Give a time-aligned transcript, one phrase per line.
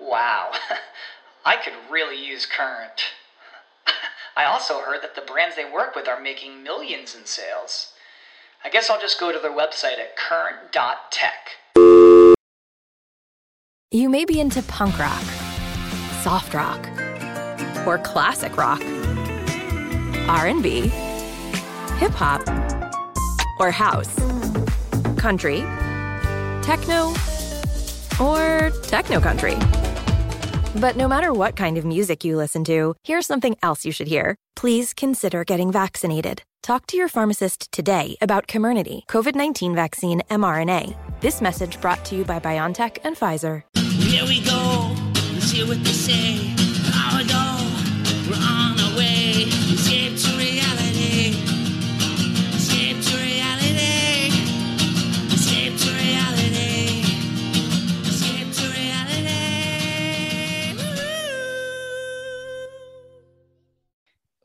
[0.00, 0.52] Wow,
[1.44, 3.02] I could really use Current.
[4.36, 7.92] I also heard that the brands they work with are making millions in sales.
[8.64, 11.50] I guess I'll just go to their website at current.tech.
[13.90, 15.22] You may be into punk rock,
[16.22, 16.86] soft rock,
[17.86, 18.80] or classic rock,
[20.28, 20.88] R&B,
[21.98, 22.42] hip hop,
[23.58, 24.14] or house,
[25.16, 25.60] country,
[26.62, 27.14] techno,
[28.20, 29.56] or techno country.
[30.76, 34.08] But no matter what kind of music you listen to, here's something else you should
[34.08, 34.36] hear.
[34.54, 36.42] Please consider getting vaccinated.
[36.62, 40.94] Talk to your pharmacist today about Comirnaty, COVID 19 vaccine mRNA.
[41.20, 43.62] This message brought to you by BioNTech and Pfizer.
[43.76, 44.94] Here we go.
[45.32, 46.54] Let's hear what they say.
[48.30, 49.59] We're on our way.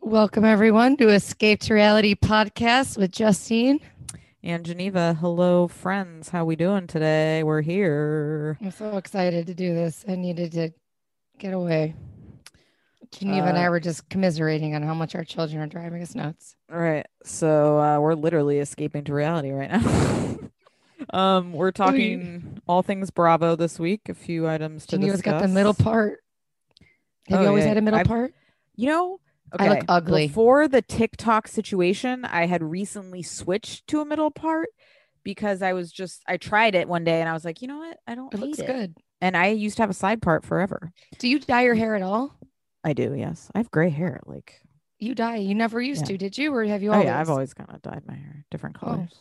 [0.06, 3.80] Welcome, everyone, to Escape to Reality podcast with Justine.
[4.44, 6.30] And Geneva, hello friends.
[6.30, 7.42] How we doing today?
[7.44, 8.58] We're here.
[8.62, 10.06] I'm so excited to do this.
[10.08, 10.70] I needed to
[11.39, 11.95] get away.
[13.12, 16.14] Geneva and I Uh, were just commiserating on how much our children are driving us
[16.14, 16.56] nuts.
[16.72, 17.08] All right.
[17.23, 20.38] So uh, we're literally escaping to reality right now.
[21.19, 24.08] um, we're talking all things Bravo this week.
[24.09, 25.42] A few items to Geneva's discuss.
[25.42, 26.19] got the middle part.
[27.30, 27.69] Have you Oh, always yeah.
[27.69, 28.34] had a middle I've- part?
[28.75, 29.19] You know,
[29.58, 30.28] I look ugly.
[30.28, 34.69] Before the TikTok situation, I had recently switched to a middle part
[35.24, 37.78] because I was just I tried it one day and I was like, you know
[37.78, 37.97] what?
[38.08, 38.68] I don't It looks it.
[38.68, 38.96] good.
[39.22, 40.92] And I used to have a side part forever.
[41.19, 42.36] Do you dye your hair at all?
[42.84, 43.50] I do, yes.
[43.56, 44.19] I have gray hair.
[44.25, 44.62] Like
[45.00, 45.38] You dye.
[45.38, 46.08] You never used Yeah.
[46.08, 46.53] to, did you?
[46.53, 47.06] Or have you Oh always?
[47.08, 48.86] yeah, I've always kind of dyed my hair different Oh.
[48.88, 49.19] colors,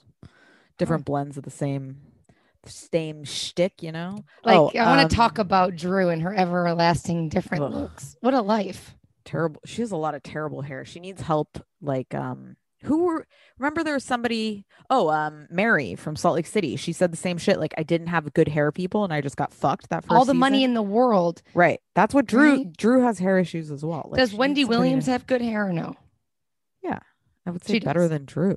[0.78, 1.98] different blends of the same,
[2.66, 3.82] same shtick.
[3.82, 7.64] You know, Like, Oh, I want to talk um, about Drew and her everlasting different
[7.64, 7.72] Ugh.
[7.72, 8.16] looks.
[8.20, 8.94] What a life.
[9.24, 9.60] Terrible.
[9.64, 10.84] She has a lot of terrible hair.
[10.84, 11.58] She needs help.
[11.80, 13.26] Like, um, who were
[13.58, 14.66] remember there was somebody?
[14.90, 16.76] Oh, um, Mary from Salt Lake City.
[16.76, 17.58] She said the same shit.
[17.58, 20.12] Like, I didn't have good hair people, and I just got fucked that first.
[20.12, 21.40] All the money in the world.
[21.54, 21.80] right.
[21.94, 22.56] That's what Drew.
[22.56, 22.76] Right.
[22.76, 24.08] Drew has hair issues as well.
[24.10, 25.96] Like, Does Wendy needs somebody to- Williams have good hair or no?
[26.82, 26.98] Yeah.
[27.46, 28.10] I would say she better does.
[28.10, 28.56] than Drew.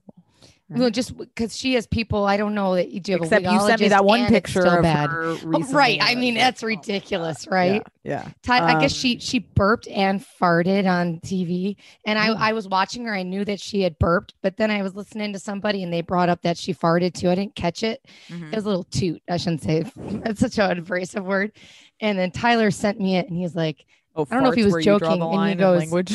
[0.69, 0.94] No, right?
[0.94, 2.25] just because she has people.
[2.25, 3.16] I don't know that you do.
[3.16, 5.09] Except a you sent me that one picture of bad.
[5.09, 5.97] her Oh, right.
[6.01, 7.81] I mean, that's oh ridiculous, right?
[8.03, 8.28] Yeah.
[8.44, 12.28] Ty- I guess Um, she she burped and farted on TV, and I.
[12.50, 13.13] I was watching her.
[13.16, 16.01] I knew that she had burped, but then I was listening to somebody, and they
[16.01, 17.29] brought up that she farted too.
[17.29, 18.03] I didn't catch it.
[18.29, 18.51] Mhm.
[18.51, 19.22] It was a little toot.
[19.29, 21.53] I shouldn't say that's such an abrasive word.
[22.01, 23.85] And then Tyler sent me it, and he's like,
[24.17, 26.11] Oh, I don't know if he was where you draw joking, and he goes- language.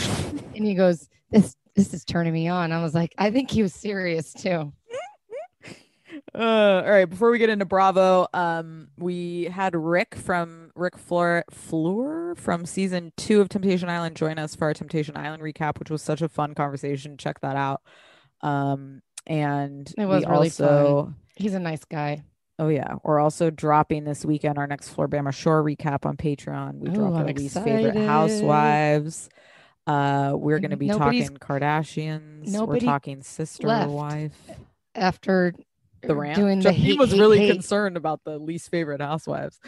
[0.57, 3.63] and he goes, "This this is turning me on." I was like, I think he
[3.63, 4.73] was serious too.
[6.35, 11.45] uh, all right, before we get into Bravo, um, we had Rick from Rick Floor
[11.51, 15.91] Floor from season two of Temptation Island join us for our Temptation Island recap, which
[15.91, 17.17] was such a fun conversation.
[17.17, 17.83] Check that out.
[18.41, 22.25] Um, and It was really also, He's a nice guy.
[22.59, 26.79] oh yeah, we're also dropping this weekend our next Floribama Shore recap on Patreon.
[26.79, 29.29] We Ooh, dropped our least favorite housewives.
[29.87, 32.47] Uh, we're going to be nobody's- talking Kardashians.
[32.49, 33.91] nobody we're talking sister left.
[33.91, 34.51] wife.
[34.95, 35.55] After
[36.03, 36.37] the rant.
[36.37, 37.53] doing the Justine hate, was hate, really hate.
[37.53, 39.61] concerned about the least favorite housewives.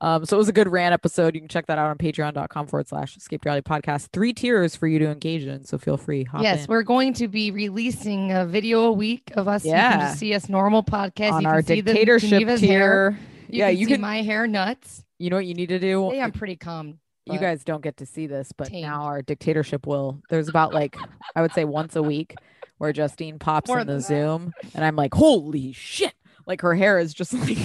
[0.00, 1.34] Um, so it was a good rant episode.
[1.34, 4.08] You can check that out on patreon.com forward slash escape reality podcast.
[4.12, 5.64] Three tiers for you to engage in.
[5.64, 6.24] So feel free.
[6.24, 6.66] Hop yes, in.
[6.68, 9.64] we're going to be releasing a video a week of us.
[9.64, 9.98] You can Yeah.
[10.08, 11.32] just see us normal podcast.
[11.32, 13.10] on you our can see the dictatorship Geneva's hair.
[13.10, 13.18] tier.
[13.48, 14.00] You yeah, can you see can.
[14.00, 15.04] my hair nuts.
[15.18, 16.08] you know what you need to do?
[16.10, 17.00] Today I'm pretty calm.
[17.26, 18.82] You guys don't get to see this, but tamed.
[18.82, 20.20] now our dictatorship will.
[20.30, 20.96] There's about like
[21.36, 22.34] I would say once a week
[22.78, 24.00] where Justine pops More in the that.
[24.02, 26.14] Zoom, and I'm like, holy shit!
[26.46, 27.56] Like her hair is just like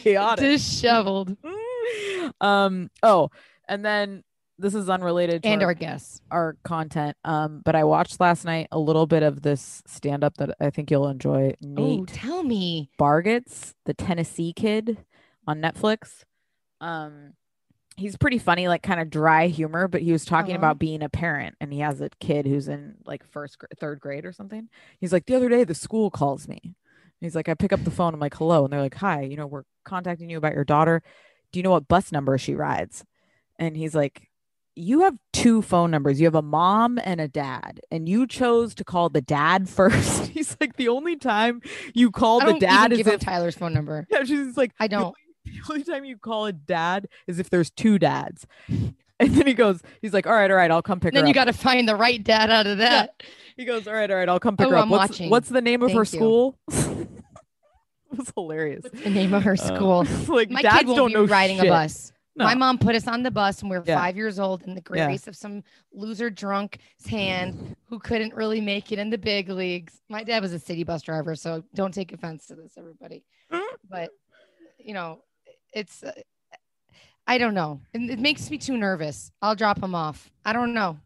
[0.00, 0.44] chaotic.
[0.44, 1.36] disheveled.
[2.40, 2.90] um.
[3.02, 3.30] Oh,
[3.68, 4.22] and then
[4.58, 6.20] this is unrelated to And our, our guests.
[6.30, 7.16] our content.
[7.24, 10.70] Um, but I watched last night a little bit of this stand up that I
[10.70, 11.54] think you'll enjoy.
[11.54, 12.90] Oh, Nate tell me.
[13.00, 14.98] Bargatze, the Tennessee kid
[15.48, 16.22] on Netflix.
[16.80, 17.32] Um,
[17.96, 20.58] he's pretty funny, like kind of dry humor, but he was talking Uh-huh.
[20.60, 24.00] about being a parent and he has a kid who's in like first, gr- third
[24.00, 24.68] grade or something.
[24.98, 26.74] He's like, the other day the school calls me.
[27.20, 28.14] He's like, I pick up the phone.
[28.14, 28.64] I'm like, hello.
[28.64, 31.02] And they're like, hi, you know, we're contacting you about your daughter.
[31.52, 33.04] Do you know what bus number she rides?
[33.58, 34.28] and he's like,
[34.74, 36.18] "You have two phone numbers.
[36.18, 40.28] You have a mom and a dad, and you chose to call the dad first.
[40.28, 41.60] he's like, "The only time
[41.94, 44.06] you call the dad is if Tyler's phone number.
[44.10, 45.14] yeah." She's like, I don't.
[45.46, 48.46] Only- The only time you call a dad is if there's two dads."
[49.20, 51.14] And then he goes, he's like, "All right, all right, I'll come pick up.
[51.14, 53.22] Then you got to find the right dad out of that.
[53.56, 55.30] He goes, "All right, all right, I'll come pick Oh, her up." I'm what's, watching.
[55.30, 56.04] what's the name of her you.
[56.06, 56.58] school?
[56.72, 57.08] it
[58.10, 58.82] was hilarious.
[58.82, 60.04] What's the name of her Uh, school?
[60.28, 61.66] like My dads kid won't don't be know riding shit.
[61.66, 62.12] a bus.
[62.34, 63.96] My mom put us on the bus and we were Yeah.
[63.98, 65.04] five years old in the Yeah.
[65.06, 65.62] grace of some
[65.92, 70.00] loser drunk's hand who couldn't really make it in the big leagues.
[70.08, 73.22] My dad was a city bus driver, so don't take offense to this, everybody.
[73.88, 74.10] but
[74.78, 75.22] you know,
[75.72, 76.12] it's uh,
[77.26, 77.80] I don't know.
[77.92, 79.30] It, it makes me too nervous.
[79.40, 80.30] I'll drop him off.
[80.44, 80.98] I don't know.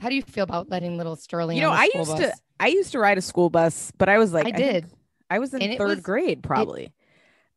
[0.00, 1.56] How do you feel about letting little Sterling?
[1.56, 2.20] You know, I used bus?
[2.20, 4.86] to I used to ride a school bus, but I was like, I think did.
[5.30, 6.92] I was in And third was- grade, probably.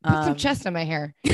[0.04, 1.16] put some Um, chest on my hair.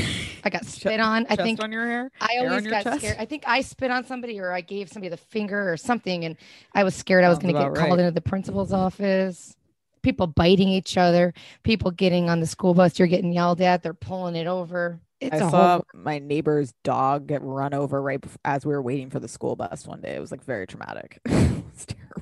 [0.44, 1.26] I got spit on.
[1.30, 2.10] I think on your hair.
[2.20, 2.98] I always your got chest?
[3.00, 3.16] scared.
[3.20, 6.36] I think I spit on somebody or I gave somebody the finger or something, and
[6.74, 9.54] I was scared I was going to get about called into the principal's office.
[10.02, 11.32] People biting each other,
[11.62, 15.00] people getting on the school bus, you're getting yelled at, they're pulling it over.
[15.20, 15.86] It's I a saw whole.
[15.94, 19.54] my neighbor's dog get run over right bef- as we were waiting for the school
[19.56, 20.14] bus one day.
[20.16, 21.20] It was like very traumatic.
[21.26, 22.21] it was terrible.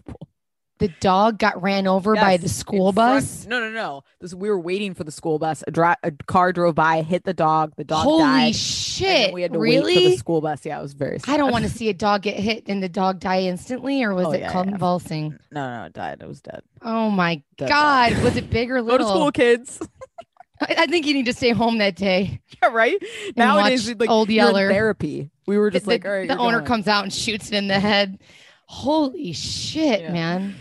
[0.80, 3.46] The dog got ran over by the school front- bus.
[3.46, 4.02] No, no, no.
[4.20, 5.62] This we were waiting for the school bus.
[5.66, 7.74] A, dri- a car drove by, hit the dog.
[7.76, 8.56] The dog Holy died.
[8.56, 9.32] shit!
[9.32, 10.64] we had to wait for the school bus.
[10.64, 11.18] Yeah, it was very.
[11.28, 14.14] I don't want to see a dog get hit and the dog die instantly, or
[14.14, 14.62] was Oh, it yeah, yeah.
[14.64, 15.38] convulsing?
[15.52, 16.18] No, no, it died.
[16.22, 16.62] It was dead.
[16.82, 18.12] Oh my Dead god!
[18.14, 18.24] dog.
[18.24, 19.06] Was it big or Go little?
[19.06, 19.80] to school, kids.
[20.62, 22.40] I, I think you need to stay home that day.
[22.62, 22.96] yeah, right.
[23.36, 24.68] Nowadays, watch it's like Old Yeller.
[24.70, 25.30] therapy.
[25.46, 26.66] We were just the, like, all right, the owner going.
[26.66, 28.18] comes out and shoots it in the head.
[28.66, 30.12] Holy shit, Yeah.
[30.12, 30.54] man!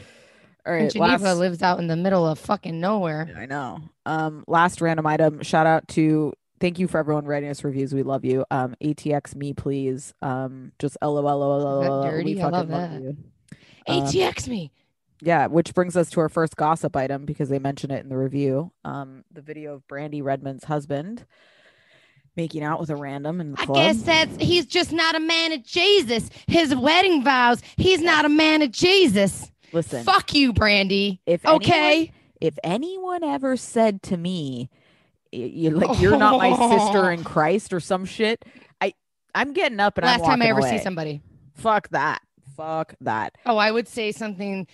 [0.66, 3.34] All And Geneva last- lives out in the middle of fucking nowhere.
[3.38, 3.80] I know.
[4.06, 5.42] Um, last random item.
[5.42, 7.94] Shout out to thank you for everyone writing us reviews.
[7.94, 8.46] We love you.
[8.52, 10.14] Um, ATX me please.
[10.22, 12.04] Um, just lol lol.
[12.04, 12.36] dirty?
[12.36, 13.02] We I love love that.
[13.02, 13.18] you.
[13.88, 14.72] Um, ATX me.
[15.22, 18.18] Yeah, which brings us to our first gossip item because they mention it in the
[18.18, 18.72] review.
[18.86, 21.26] Um, the video of Brandi Redmond's husband
[22.38, 23.78] making out with a random in the I club.
[23.78, 26.30] guess that's he's just not a man of Jesus.
[26.48, 27.62] His wedding vows.
[27.76, 29.52] He's not a man of Jesus.
[29.72, 31.20] Listen, Fuck you, Brandi.
[31.26, 32.12] if anyone- Okay.
[32.42, 34.70] if anyone ever said to me,
[35.32, 36.78] you like you're not my oh.
[36.78, 38.44] sister in Christ or some shit,
[38.82, 38.94] I
[39.36, 40.78] I'm getting up and I'm Last time I ever away.
[40.78, 41.22] see somebody.
[41.54, 42.22] Fuck that.
[42.58, 43.36] Fuck that.
[43.46, 44.66] Oh, I would say something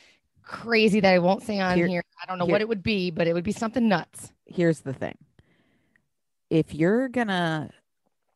[0.43, 2.03] crazy that I won't say on Here- here.
[2.21, 4.31] I don't know here- what it would be, but it would be something nuts.
[4.45, 5.17] Here's the thing.
[6.49, 7.71] If you're gonna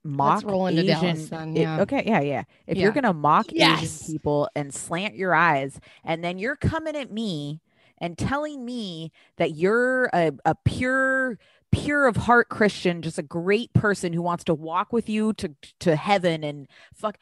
[0.04, 1.81] mock Asian, Dallas then, yeah.
[1.81, 2.44] okay, yeah, yeah.
[2.68, 2.84] If Yeah.
[2.84, 3.84] you're gonna mock Yes.
[4.04, 7.62] Asian people and slant your eyes, and then you're coming at me
[8.00, 11.38] and telling me that you're a, a pure
[11.72, 15.54] pure of heart christian just a great person who wants to walk with you to
[15.80, 17.16] to heaven and fuck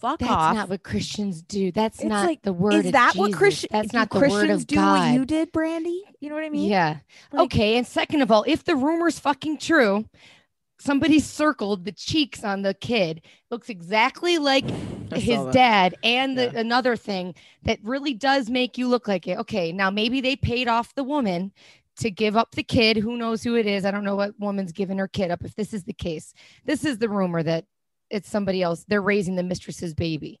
[0.00, 1.70] fuck That's off not what Christians do.
[1.70, 4.50] That's It's not like, the word is that what christian That's not the christians word
[4.54, 4.98] of do God.
[5.08, 7.00] what you did brandi you know what i mean Yeah.
[7.30, 7.76] Like- okay.
[7.76, 10.06] And second of all, if the rumor's fucking true,
[10.80, 13.22] somebody circled the cheeks on the kid.
[13.50, 14.68] Looks exactly like
[15.14, 15.94] his dad.
[16.02, 16.60] And the, Yeah.
[16.60, 17.34] another thing
[17.64, 19.38] that really does make you look like it.
[19.38, 19.72] Okay.
[19.72, 21.52] Now maybe they paid off the woman
[21.98, 22.96] to give up the kid.
[22.96, 23.84] Who knows who it is?
[23.84, 25.44] I don't know what woman's giving her kid up.
[25.44, 26.32] If this is the case,
[26.64, 27.66] this is the rumor that
[28.08, 28.84] it's somebody else.
[28.88, 30.40] They're raising the mistress's baby,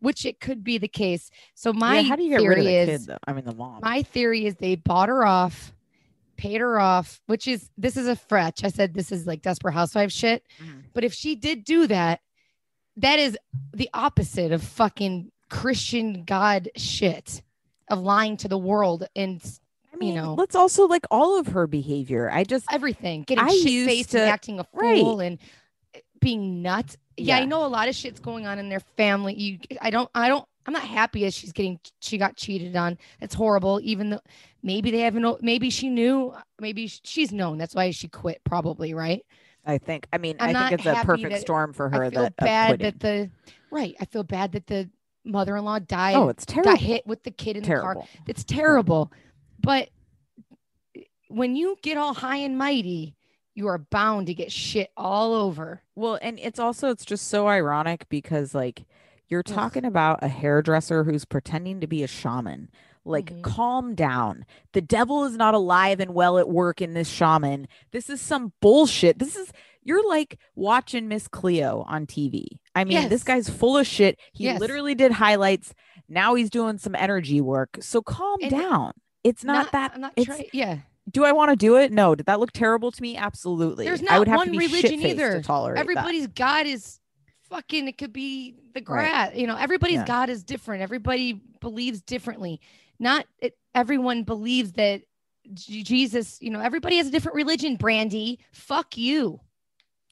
[0.00, 1.30] which it could be the case.
[1.54, 3.32] So my yeah, how do you get theory rid of the is kid though i
[3.32, 5.72] mean the mom my theory is they bought her off,
[6.40, 8.64] paid her off, which is this is a fretch.
[8.64, 10.42] I said this is like desperate housewife shit.
[10.58, 10.84] Mhm.
[10.94, 12.20] But if she did do that,
[12.96, 13.36] that is
[13.74, 17.42] the opposite of fucking Christian God shit
[17.88, 19.42] of lying to the world and
[19.92, 20.34] I mean, know.
[20.34, 22.30] let's also like all of her behavior.
[22.30, 24.98] I just everything, getting shit faced and acting a right.
[24.98, 25.38] fool and
[25.94, 26.96] eh, being nuts.
[27.18, 29.34] Yeah, I know a lot of shit's going on in their family.
[29.34, 32.96] You, I don't, I don't, I'm not happy as she's getting, she got cheated on.
[33.20, 33.78] That's horrible.
[33.82, 34.20] Even though
[34.62, 37.58] maybe they haven't, maybe she knew, maybe she's known.
[37.58, 39.24] That's why she quit, probably, right?
[39.64, 42.10] I think I mean I'm I think it's a perfect that- storm for her I
[42.10, 43.30] feel that bad that the,
[43.70, 43.94] right.
[44.00, 44.88] I feel bad that the
[45.24, 46.16] mother-in-law died.
[46.16, 46.72] oh, it's terrible.
[46.72, 47.96] got hit with the kid in the car.
[48.26, 49.12] It's terrible.
[49.62, 49.90] But
[51.28, 53.16] when you get all high and mighty,
[53.54, 55.82] you are bound to get shit all over.
[55.94, 58.84] Well, and it's also it's just so ironic because like
[59.28, 62.70] you're talking about a hairdresser who's pretending to be a shaman.
[63.04, 63.42] Like, Mhm.
[63.42, 64.44] calm down.
[64.72, 67.66] The devil is not alive and well at work in this shaman.
[67.92, 69.18] This is some bullshit.
[69.18, 69.52] This is
[69.82, 72.46] you're like watching Miss Cleo on TV.
[72.74, 74.18] I mean, this guy's full of shit.
[74.34, 74.60] He Yes.
[74.60, 75.72] literally did highlights.
[76.06, 77.78] Now he's doing some energy work.
[77.80, 78.92] So calm And- down.
[79.24, 79.92] It's not, that.
[79.94, 80.44] I'm not it's, trying.
[80.52, 80.78] Yeah.
[81.10, 81.90] do I want to do it?
[81.92, 82.14] No.
[82.14, 83.16] Did that look terrible to me?
[83.16, 83.86] Absolutely.
[83.86, 85.38] There's I not would have one religion either.
[85.38, 85.80] to tolerate that.
[85.80, 87.00] Everybody's God is
[87.48, 88.84] fucking it could be the Right.
[88.84, 89.32] grass.
[89.34, 90.04] You know, everybody's Yeah.
[90.06, 90.82] God is different.
[90.82, 92.60] Everybody believes differently.
[93.00, 93.26] Not
[93.74, 95.02] everyone believes that
[95.54, 98.38] Jesus, you know, everybody has a different religion, Brandi.
[98.52, 99.40] Fuck you.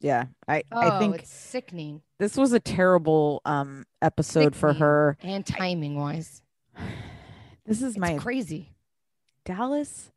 [0.00, 0.24] Yeah.
[0.48, 5.16] I Oh, I think it's sickening this was a terrible um episode for her.
[5.22, 6.42] and timing wise.
[7.64, 8.74] This is It's my crazy.
[9.44, 10.10] Dallas.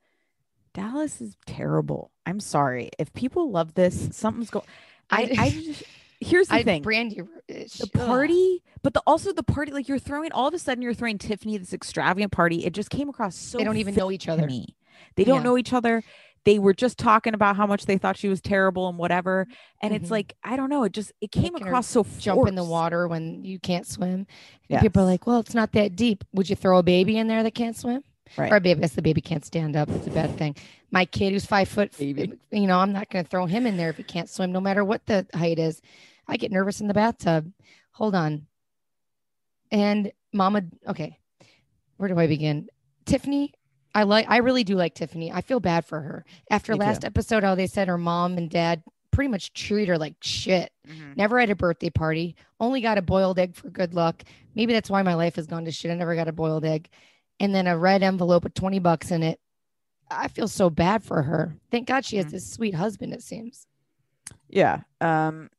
[0.73, 2.11] Dallas is terrible.
[2.25, 2.89] I'm sorry.
[2.97, 4.65] If people love this, something's going.
[5.09, 5.83] I, I just,
[6.21, 6.83] here's the I thing.
[6.83, 7.91] Brandi the sh- ugh.
[7.93, 11.17] party, but the also the party, like you're throwing all of a sudden you're throwing
[11.17, 12.65] Tiffany this extravagant party.
[12.65, 14.45] It just came across so They don't even know each other.
[14.47, 14.75] me.
[15.15, 15.43] They don't Yeah.
[15.43, 16.03] know each other.
[16.43, 19.47] They were just talking about how much they thought she was terrible and whatever.
[19.81, 20.11] And it's Mhm.
[20.11, 20.83] like, I don't know.
[20.83, 24.25] It just it came Making across so Jump in the water when you can't swim.
[24.69, 26.23] And people are like, well, it's not that deep.
[26.33, 28.03] Would you throw a baby in there that can't swim?
[28.37, 28.51] Right.
[28.51, 29.89] Or a baby, that's the baby can't stand up.
[29.89, 30.55] It's a bad thing.
[30.89, 32.31] My kid who's five foot, Baby.
[32.51, 34.61] you know, I'm not going to throw him in there if he can't swim, no
[34.61, 35.81] matter what the height is.
[36.31, 37.51] I get nervous in the bathtub.
[37.91, 38.47] Hold on.
[39.71, 41.19] And mama, okay,
[41.97, 42.67] where do I begin?
[43.05, 43.53] Tiffany,
[43.93, 45.31] I like, I really do like Tiffany.
[45.31, 46.25] I feel bad for her.
[46.50, 46.85] After Me too.
[46.85, 50.71] last episode, how they said her mom and dad pretty much treat her like shit.
[50.88, 51.17] Mhm.
[51.17, 52.35] Never had a birthday party.
[52.61, 54.23] Only got a boiled egg for good luck.
[54.55, 55.91] Maybe that's why my life has gone to shit.
[55.91, 56.89] I never got a boiled egg.
[57.39, 59.39] And then a red envelope with 20 bucks in it.
[60.09, 61.57] I feel so bad for her.
[61.71, 62.31] Thank God she has Mhm.
[62.31, 63.67] this sweet husband, it seems.
[64.47, 64.81] Yeah.
[65.01, 65.50] Um,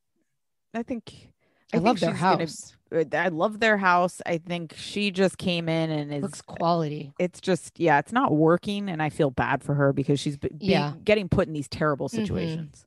[0.73, 1.29] I think
[1.71, 2.75] I, think love their she's gonna- house.
[2.93, 4.21] uh, I love their house.
[4.25, 7.13] I think she just came in and is Looks quality.
[7.19, 10.49] it's just yeah, it's not working, and I feel bad for her because she's be-
[10.49, 10.93] being- Yeah.
[11.03, 12.15] getting put in these terrible Mhm.
[12.15, 12.85] situations.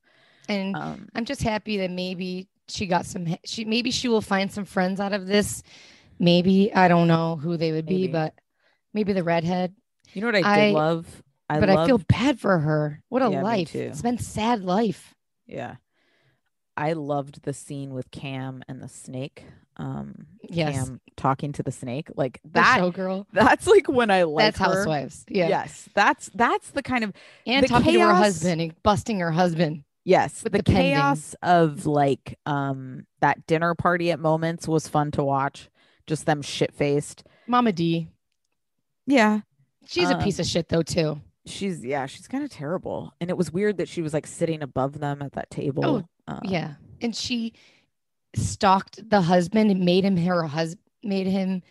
[0.49, 4.51] And Um, I'm just happy that maybe she got some she maybe she will find
[4.51, 5.63] some friends out of this.
[6.19, 8.35] Maybe I don't know who they would be, but
[8.95, 9.75] maybe the redhead.
[10.15, 11.23] you know what I, I- did love?
[11.49, 13.03] I but love, I feel bad for her.
[13.09, 13.75] What a Yeah, life.
[13.75, 15.15] It's been sad life.
[15.47, 15.77] yeah,
[16.77, 19.45] I loved the scene with Cam and the snake.
[19.79, 20.75] Um, Yes.
[20.75, 22.79] Cam talking to the snake like The that.
[22.81, 23.27] showgirl.
[23.33, 24.65] That's like when I like That's her.
[24.77, 25.25] housewives.
[25.29, 25.49] Yeah.
[25.49, 27.13] Yes, that's that's the kind of
[27.47, 29.85] And The talking to her husband and busting her husband.
[30.05, 35.25] Yes, the, the chaos of like um that dinner party at moments was fun to
[35.25, 35.69] watch.
[36.07, 37.25] Just them shit faced.
[37.49, 38.09] Mama D.
[39.07, 39.41] Yeah,
[39.87, 41.21] She's a piece Um, of shit though too.
[41.45, 43.13] she's yeah, she's kind of terrible.
[43.21, 45.85] And it was weird that she was like sitting above them at that table.
[45.85, 46.75] Oh, Um, yeah.
[47.01, 47.53] And she
[48.35, 51.63] stalked the husband and made him her husband made him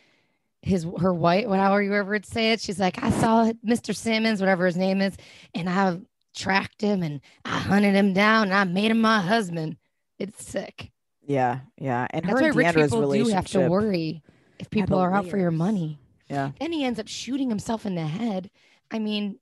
[0.61, 2.61] his her wife, whatever you ever would say it.
[2.61, 3.95] She's like, I saw Mr.
[3.95, 5.15] Simmons, whatever his name is,
[5.53, 5.99] and I
[6.35, 9.77] tracked him and I hunted him down and I made him my husband.
[10.17, 10.91] It's sick.
[11.27, 12.07] yeah, yeah.
[12.11, 14.23] And That's her why and rich people do have to worry
[14.59, 15.99] if people are out for your money.
[16.29, 16.51] Yeah.
[16.59, 18.49] Then he ends up shooting himself in the head.
[18.89, 19.37] I mean,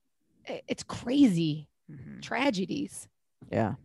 [0.67, 1.70] it's crazy.
[1.89, 2.22] Mhm.
[2.22, 3.08] Tragedies.
[3.51, 3.75] Yeah.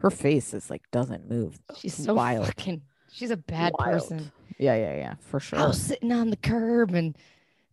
[0.00, 1.58] Her face is like doesn't move.
[1.78, 2.46] She's so wild.
[2.46, 2.82] fucking.
[3.12, 3.92] She's a bad Wild.
[3.92, 4.32] person.
[4.58, 5.58] Yeah, yeah, yeah, for sure.
[5.58, 7.16] I was sitting on the curb and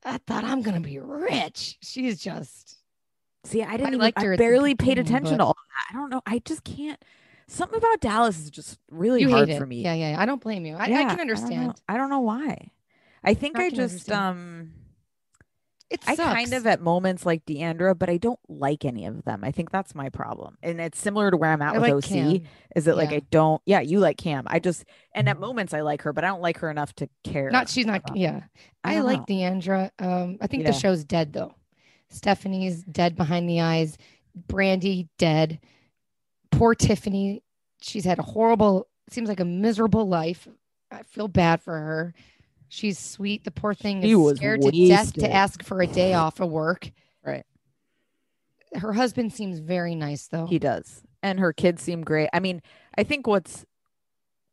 [0.03, 1.77] I thought I'm gonna be rich.
[1.81, 2.77] She's just
[3.43, 3.87] See, I didn't.
[3.89, 5.95] even, liked I her barely paid attention but- to all that.
[5.95, 6.21] I don't know.
[6.25, 7.01] I just can't.
[7.47, 9.81] Something about Dallas is just really you hard for me.
[9.83, 10.15] Yeah, yeah.
[10.19, 10.75] I don't blame you.
[10.75, 11.81] I, Yeah, I can don't know- understand.
[11.87, 12.71] I don't know why.
[13.23, 14.19] I think I I, just understand.
[14.21, 14.71] um
[15.89, 16.33] It I sucks.
[16.33, 19.43] kind of at moments like D'Andra, but I don't like any of them.
[19.43, 20.57] I think that's my problem.
[20.61, 22.09] And it's similar to where I'm at I with like OC.
[22.09, 22.41] Cam.
[22.75, 24.43] Is that like I don't yeah, you like Cam.
[24.47, 24.83] I just
[25.15, 27.49] and at moments I like her, but I don't like her enough to care.
[27.51, 28.01] Not she's not.
[28.03, 28.41] about- Yeah,
[28.83, 29.35] I I, like know.
[29.37, 29.91] D'Andra.
[29.97, 30.71] Um, I think Yeah.
[30.71, 31.55] the show's dead though.
[32.09, 33.97] Stephanie's dead behind the eyes.
[34.47, 35.59] Brandi dead.
[36.51, 37.43] Poor Tiffany.
[37.81, 38.87] She's had a horrible.
[39.09, 40.47] Seems like a miserable life.
[40.91, 42.13] I feel bad for her.
[42.69, 43.43] She's sweet.
[43.43, 46.49] The poor thing She is scared to death to ask for a day off of
[46.49, 46.91] work.
[47.25, 47.45] Right.
[48.73, 50.45] Her husband seems very nice though.
[50.45, 51.01] He does.
[51.23, 52.29] And her kids seem great.
[52.33, 52.61] I mean,
[52.97, 53.65] I think what's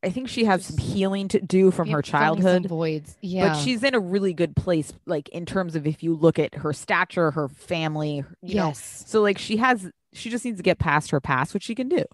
[0.02, 2.66] I think she has some healing to do from Yeah, her childhood.
[2.66, 3.16] voids.
[3.23, 3.49] Yeah.
[3.49, 6.56] But she's in a really good place, like in terms of if you look at
[6.56, 9.04] her stature, her family, you know, yes.
[9.06, 11.88] So like she has she just needs to get past her past, which she can
[11.88, 12.04] do.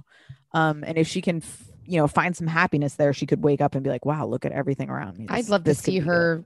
[0.52, 3.60] Um and if she can f- you know find some happiness there, she could wake
[3.60, 5.99] up and be like, "Wow, look at everything around me." I'd love to see be
[6.00, 6.44] good." her.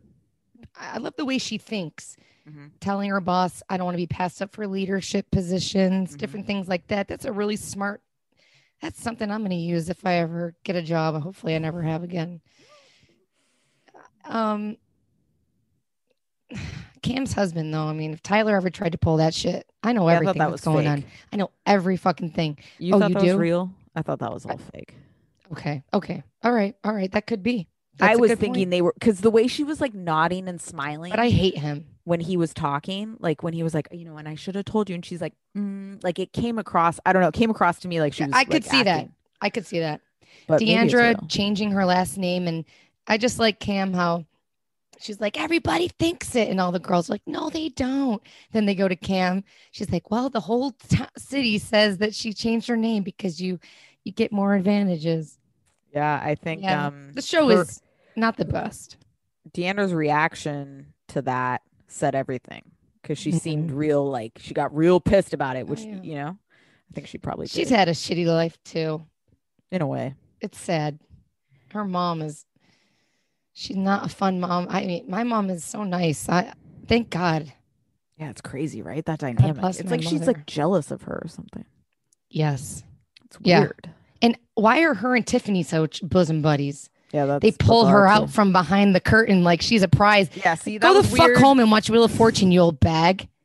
[0.76, 2.16] I love the way she thinks.
[2.48, 2.70] Mhm.
[2.80, 6.18] Telling her boss, I don't want to be passed up for leadership positions, Mhm.
[6.18, 7.08] different things like that.
[7.08, 8.02] That's a really smart.
[8.82, 11.20] That's something I'm going to use if I ever get a job.
[11.22, 12.40] Hopefully, I never have again.
[14.26, 14.76] Um,
[17.02, 17.86] Cam's husband, though.
[17.86, 20.38] I mean, if Tyler ever tried to pull that shit, I know Yeah, everything thought
[20.38, 21.04] that that's was going on.
[21.32, 22.58] I know every fucking thing.
[22.78, 23.38] You Oh, thought you that was do?
[23.38, 23.70] real?
[23.94, 24.94] I thought that was all fake.
[25.58, 25.82] Okay.
[25.92, 26.22] Okay.
[26.42, 26.74] All right.
[26.84, 27.10] All right.
[27.12, 27.68] That could be.
[27.96, 28.70] That's I was thinking point.
[28.70, 31.10] they were because the way she was like nodding and smiling.
[31.10, 31.86] but I hate him.
[32.02, 34.64] when he was talking, like when he was like, you know, and I should have
[34.64, 36.98] told you, and she's like, mm, like it came across.
[37.06, 38.32] I don't know, it came across to me like she was.
[38.34, 39.08] I could like, see that.
[39.40, 40.00] I could see that.
[40.48, 42.64] but D'Andra changing her last name, and
[43.06, 44.26] I just like Cam how
[44.98, 48.20] she's like everybody thinks it, and all the girls are like no they don't.
[48.50, 49.44] Then they go to Cam.
[49.70, 53.60] She's like, well, the whole t- city says that she changed her name because you
[54.02, 55.38] you get more advantages.
[55.94, 56.86] Yeah, I think Yeah.
[56.86, 57.80] um The show her- is
[58.16, 58.96] not the best.
[59.52, 62.62] D'Andra's reaction to that said everything
[63.02, 63.76] because she seemed Mhm.
[63.76, 66.00] real like she got real pissed about it, which yeah.
[66.02, 66.38] you know,
[66.90, 69.06] I think she probably She's did, had a shitty life too.
[69.70, 70.14] in a way.
[70.40, 70.98] It's sad.
[71.72, 72.44] Her mom is.
[73.52, 74.66] She's not a fun mom.
[74.68, 76.28] I mean, my mom is so nice.
[76.28, 76.52] I
[76.88, 77.52] thank God.
[78.16, 79.04] Yeah, it's crazy, right?
[79.04, 79.62] That dynamic.
[79.64, 81.64] It's like she's like jealous of her or something.
[82.30, 82.82] Yes.
[83.24, 83.80] It's weird.
[83.84, 83.93] And
[84.54, 86.90] why are her and Tiffany so bosom buddies?
[87.12, 88.32] Yeah, that's They pull her out too.
[88.32, 90.28] from behind the curtain like she's a prize.
[90.34, 92.80] Yeah, see that Go the was fuck home and watch Wheel of Fortune, you old
[92.80, 93.28] bag.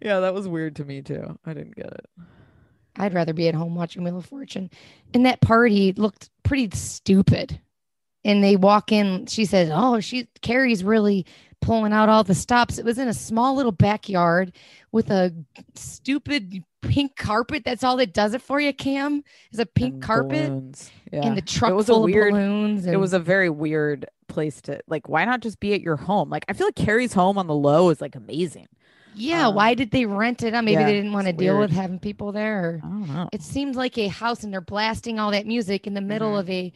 [0.00, 1.38] Yeah, that was weird to me too.
[1.46, 2.06] I didn't get it.
[2.98, 4.70] I'd rather be at home watching Wheel of Fortune.
[5.14, 7.58] And that party looked pretty stupid.
[8.24, 11.24] And they walk in, she says, Oh, she Kary's really
[11.66, 12.78] pulling out all the stops.
[12.78, 14.52] It was in a small little backyard
[14.92, 15.34] with a
[15.74, 17.64] stupid pink carpet.
[17.64, 19.24] That's all that does it for you, Cam.
[19.52, 20.90] Is a pink And carpet.
[21.12, 21.26] Yeah.
[21.26, 22.86] and the truck it was a weird- of balloons.
[22.86, 26.30] it was a very weird place to like why not just be at your home?
[26.30, 28.68] Like I feel like Kary's home on the low is like amazing.
[29.14, 29.48] yeah.
[29.48, 30.64] um, why did they rent it out?
[30.64, 32.64] Maybe yeah, they didn't want to deal with having people there.
[32.64, 33.28] Or I don't know.
[33.32, 36.40] it seemed like a house and they're blasting all that music in the middle Mhm.
[36.40, 36.72] of a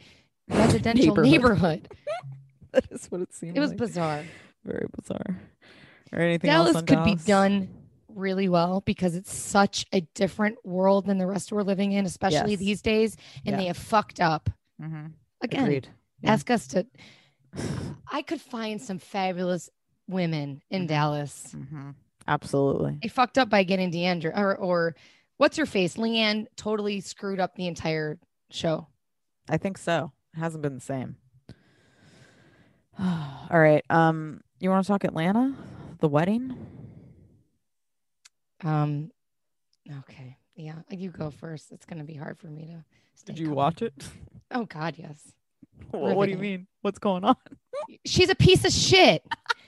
[0.49, 1.31] residential Neighborhood.
[1.31, 1.87] neighborhood.
[2.73, 3.57] that is what it seemed like.
[3.57, 3.77] It was like.
[3.77, 4.23] bizarre.
[4.63, 5.39] Very bizarre.
[6.11, 7.69] Or anything Dallas else on could be done
[8.09, 12.51] really well because it's such a different world than the rest we're living in, especially
[12.51, 12.59] Yes.
[12.59, 13.17] these days.
[13.45, 13.57] And Yeah.
[13.57, 14.49] they have fucked up.
[14.81, 15.13] Mhm.
[15.41, 15.71] Again,
[16.21, 16.31] Yeah.
[16.33, 16.85] ask us to.
[18.11, 19.69] I could find some fabulous
[20.07, 20.87] women in Mhm.
[20.87, 21.55] Dallas.
[21.55, 21.95] Mhm.
[22.27, 22.99] Absolutely.
[23.01, 24.95] They fucked up by getting D'Andra or, or
[25.37, 25.95] what's her face?
[25.95, 28.19] LeeAnne totally screwed up the entire
[28.51, 28.87] show.
[29.49, 30.11] I think so.
[30.35, 31.15] It hasn't been the same.
[32.99, 33.83] All right.
[33.89, 35.55] Um, you want to talk Atlanta?
[35.99, 36.55] The wedding?
[38.63, 39.11] Um,
[39.99, 40.37] okay.
[40.55, 41.71] Yeah, you go first.
[41.71, 42.83] It's going to be hard for me to.
[43.15, 43.55] stay calm.
[43.55, 43.93] Watch it?
[44.51, 45.31] Oh, God, yes.
[45.91, 46.67] what do you mean?
[46.81, 47.35] What's going on?
[48.05, 49.25] she's a piece of shit.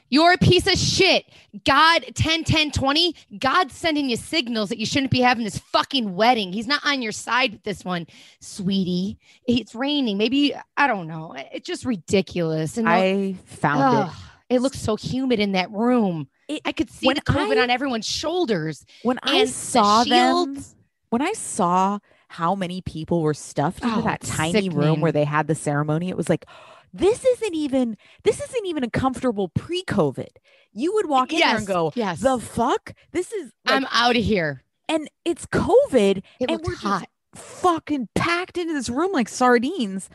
[0.09, 1.25] You're a piece of shit.
[1.65, 3.15] God 10 10 20.
[3.39, 6.53] God's sending you signals that you shouldn't be having this fucking wedding.
[6.53, 8.05] He's not on your side with this one,
[8.39, 9.17] sweetie.
[9.47, 10.19] It's raining.
[10.19, 11.33] Maybe I don't know.
[11.51, 12.77] It's just ridiculous.
[12.77, 16.27] And I found ugh, it looks so humid in that room.
[16.47, 18.85] It- I could see when the COVID on everyone's shoulders.
[19.03, 20.63] When I and the saw them,
[21.09, 25.23] when I saw how many people were stuffed into Oh, that tiny room where they
[25.23, 26.45] had the ceremony, it was like,
[26.91, 30.29] this isn't even this isn't even a comfortable pre-COVID.
[30.73, 32.19] You would walk in there and go, yes.
[32.21, 32.93] the fuck?
[33.11, 34.63] This is like, I'm out of here.
[34.89, 37.09] and it's COVID It and we're just hot.
[37.35, 40.09] fucking packed into this room like sardines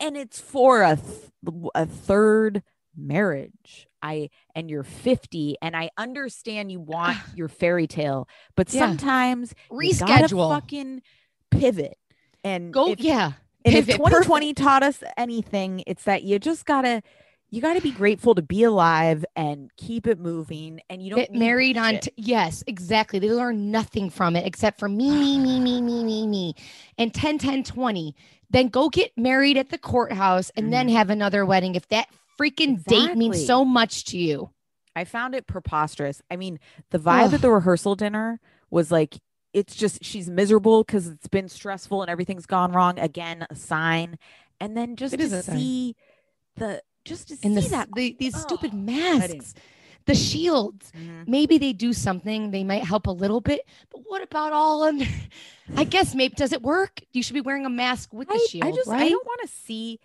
[0.00, 2.62] and it's for a th- a third
[3.00, 8.80] marriage i and you're 50 and i understand you want your fairy tale but Yeah.
[8.80, 10.50] sometimes you Reschedule.
[10.52, 11.02] fucking
[11.50, 11.98] pivot
[12.44, 13.32] and Go, if, yeah.
[13.64, 17.02] and if pivot, 2020 taught us anything it's that you just gotta
[17.52, 21.32] you gotta be grateful to be alive and keep it moving and you don't get
[21.34, 25.60] married on t- yes exactly they learn nothing from it except for me me me
[25.60, 26.54] me me me me
[26.96, 28.14] and 10 10 20
[28.50, 30.96] then go get married at the courthouse and then mm-hmm.
[30.96, 32.08] have another wedding if that
[32.40, 34.50] freaking date means so much to you
[34.96, 36.20] I found it preposterous.
[36.30, 36.58] I mean,
[36.90, 37.34] the vibe Ugh.
[37.34, 39.18] at the rehearsal dinner was like,
[39.52, 42.98] it's just she's miserable because it's been stressful and everything's gone wrong.
[42.98, 44.18] Again, a sign.
[44.60, 45.56] And then just It to is a sign.
[45.58, 45.96] see
[46.56, 49.54] the just to and see the, that the these stupid Oh, masks
[50.06, 51.28] the shields Mhm.
[51.28, 55.04] maybe they do something they might help a little bit but what about all under
[55.76, 58.64] i guess maybe does it work you should be wearing a mask with the shield
[58.64, 60.00] I just right I don't want to see.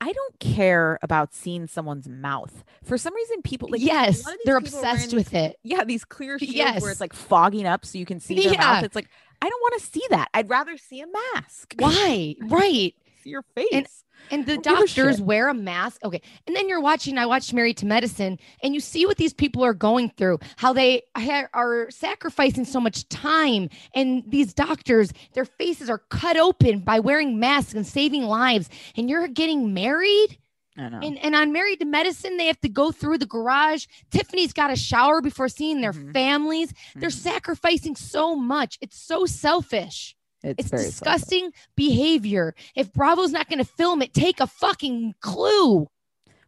[0.00, 2.64] I don't care about seeing someone's mouth.
[2.84, 5.58] For some reason, people like yes these they're people are wearing obsessed these- with it
[5.64, 6.82] Yeah, these clear shields Yes.
[6.82, 8.60] where it's like fogging up so you can see their Yeah.
[8.60, 8.84] mouth.
[8.84, 9.08] It's like
[9.42, 10.28] I don't want to see that.
[10.34, 11.74] I'd rather see a mask.
[11.78, 12.94] why right
[13.28, 14.04] see your face.
[14.30, 16.00] And the Don't give a doctors wear a mask.
[16.04, 16.20] Okay.
[16.46, 19.62] And then you're watching, I watched Married to Medicine, and you see what these people
[19.64, 23.70] are going through, how they ha- are sacrificing so much time.
[23.94, 28.68] And these doctors, their faces are cut open by wearing masks and saving lives.
[28.96, 30.36] And you're getting married.
[30.76, 31.00] I know.
[31.00, 33.86] And, and on Married to Medicine, they have to go through the garage.
[34.10, 36.12] Tiffany's got a shower before seeing their Mhm.
[36.12, 36.72] families.
[36.94, 37.20] They're Mhm.
[37.22, 38.78] sacrificing so much.
[38.80, 40.14] It's so selfish.
[40.42, 40.98] It's, It's very selfish.
[41.00, 42.54] disgusting behavior.
[42.76, 45.88] If Bravo's not going to film it, take a fucking clue.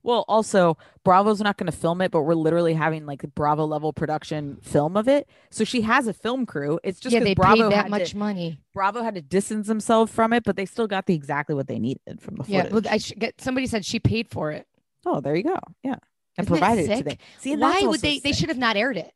[0.03, 3.93] Well, also Bravo's not going to film it, but we're literally having like Bravo level
[3.93, 5.29] production film of it.
[5.51, 6.81] So she has a film crew.
[6.83, 8.63] It's just yeah, they Bravo paid that much to, money.
[8.73, 11.79] Bravo had to distance themselves from it, but they still got the exactly what they
[11.79, 12.85] needed from the Yeah, footage.
[12.85, 14.67] well, I should get somebody said she paid for it.
[15.05, 15.59] oh, there you go.
[15.83, 15.97] Yeah,
[16.39, 17.17] and Isn't provided it to them.
[17.41, 18.21] See, that's Why would they?
[18.21, 19.13] They should have not aired it.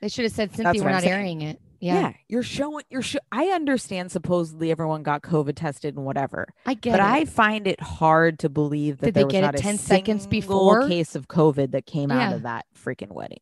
[0.00, 1.12] They should have said, Cynthia, we're I'm not saying.
[1.12, 1.60] airing it.
[1.80, 2.00] Yeah.
[2.00, 2.84] Yeah, you're showing.
[2.90, 3.02] You're.
[3.02, 4.12] Sho- I understand.
[4.12, 6.46] Supposedly everyone got COVID tested and whatever.
[6.66, 7.06] I get but it.
[7.06, 9.78] I find it hard to believe that Did they there was get it a 10
[9.78, 10.88] seconds single before?
[10.88, 12.34] case of COVID that came out Yeah.
[12.36, 13.40] of that freaking wedding.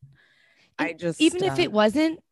[0.77, 2.23] I just even if uh, it wasn't,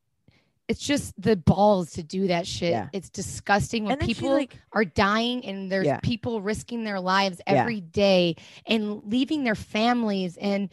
[0.69, 2.71] it's just the balls to do that shit.
[2.71, 2.87] Yeah.
[2.93, 5.99] It's disgusting when and then she, people like are dying and there's Yeah.
[6.01, 7.55] people risking their lives Yeah.
[7.55, 10.69] every day and leaving their families and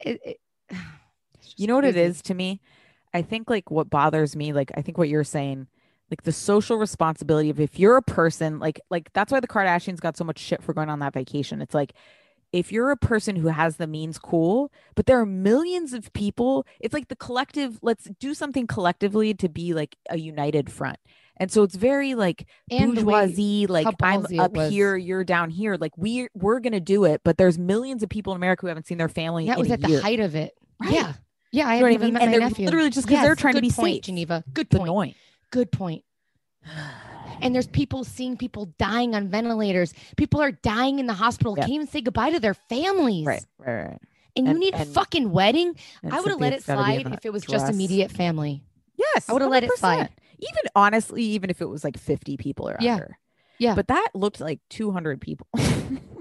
[0.00, 2.10] it, it- it's just you know what it crazy.
[2.10, 2.60] is to me
[3.16, 5.66] i think like what bothers me like i think what you're saying
[6.10, 10.00] like the social responsibility of if you're a person like like that's why the kardashians
[10.00, 11.92] got so much shit for going on that vacation it's like
[12.52, 16.64] if you're a person who has the means cool but there are millions of people
[16.80, 20.98] it's like the collective let's do something collectively to be like a united front
[21.38, 25.96] and so it's very like and bourgeoisie like i'm up here you're down here like
[25.96, 28.98] we we're gonna do it but there's millions of people in america who haven't seen
[28.98, 29.98] their family that was at year.
[29.98, 30.56] the height of it.
[30.80, 30.92] Right.
[30.92, 31.12] Yeah.
[31.52, 31.68] Yeah.
[31.68, 32.64] I You know haven't even met And my they're nephew.
[32.66, 34.02] literally just 'cause they're trying to be point, safe.
[34.04, 34.44] Geneva.
[34.52, 34.82] Good point.
[34.82, 35.14] annoying
[35.50, 36.04] Good point.
[37.40, 39.92] And there's people seeing people dying on ventilators.
[40.16, 41.54] People are dying in the hospital.
[41.56, 41.62] Yeah.
[41.64, 43.26] Can't even say goodbye to their families.
[43.26, 43.98] right right right
[44.36, 45.76] And you And- need a and- fucking wedding.
[46.10, 48.10] I would have let it Cynthia's gotta be in slide if it was just immediate
[48.10, 48.62] family.
[48.96, 50.10] Yes, I would've let it slide.
[50.38, 52.94] Even honestly, even if it was like 50 people or Yeah.
[52.94, 53.18] under.
[53.58, 53.74] Yeah.
[53.74, 55.46] But that looked like 200 people.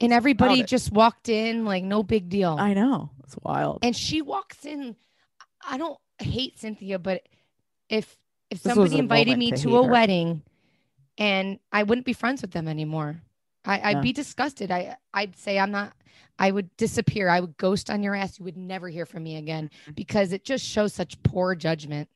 [0.00, 2.56] And everybody just walked in like no big deal.
[2.58, 3.10] I know.
[3.24, 3.78] It's wild.
[3.82, 4.96] and she walks in.
[5.66, 7.22] I don't hate Cynthia, but
[7.88, 8.16] if
[8.50, 9.90] if This was somebody a invited moment me to to, hate a her.
[9.90, 10.42] wedding
[11.18, 13.20] and I wouldn't be friends with them anymore.
[13.64, 14.02] I, I'd No.
[14.02, 14.70] be disgusted.
[14.70, 15.92] I I'd say I'm not
[16.38, 17.28] I would disappear.
[17.28, 18.38] I would ghost on your ass.
[18.38, 19.92] You would never hear from me again Mm-hmm.
[19.92, 22.08] because it just shows such poor judgment.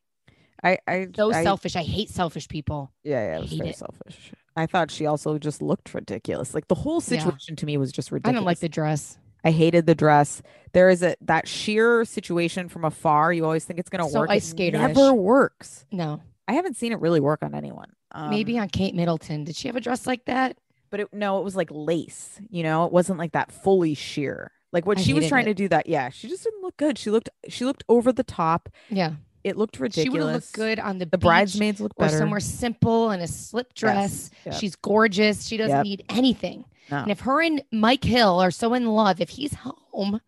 [0.62, 1.76] I, I, So I selfish.
[1.76, 2.90] I hate selfish people.
[3.04, 3.76] Yeah, yeah, it was hate very it.
[3.76, 4.32] selfish.
[4.58, 6.54] I thought she also just looked ridiculous.
[6.54, 7.18] Like the whole Yeah.
[7.18, 8.32] situation to me was just ridiculous.
[8.32, 9.18] I don't like the dress.
[9.44, 10.42] I hated the dress.
[10.72, 13.32] There is a that sheer situation from afar.
[13.32, 14.30] You always think it's gonna So work.
[14.30, 14.80] ice it skater-ish.
[14.96, 15.86] never works.
[15.92, 16.20] No.
[16.48, 17.92] I haven't seen it really work on anyone.
[18.12, 19.44] Um, Maybe on Kate Middleton.
[19.44, 20.56] Did she have a dress like that?
[20.90, 22.40] but it, no, it was like lace.
[22.48, 24.50] You know, it wasn't like that fully sheer.
[24.72, 25.50] Like what I she was trying it.
[25.50, 25.68] to do.
[25.68, 26.96] That yeah, she just didn't look good.
[26.98, 28.68] She looked she looked over the top.
[28.88, 29.12] Yeah.
[29.48, 30.04] It looked ridiculous.
[30.04, 32.18] She would have looked good on the The bridesmaids look or better.
[32.18, 34.30] somewhere simple and a slip dress.
[34.44, 34.54] Yep.
[34.54, 35.46] She's gorgeous.
[35.46, 35.84] She doesn't Yep.
[35.84, 36.64] need anything.
[36.90, 36.98] No.
[36.98, 40.20] And if her and Mike Hill are so in love, if he's home,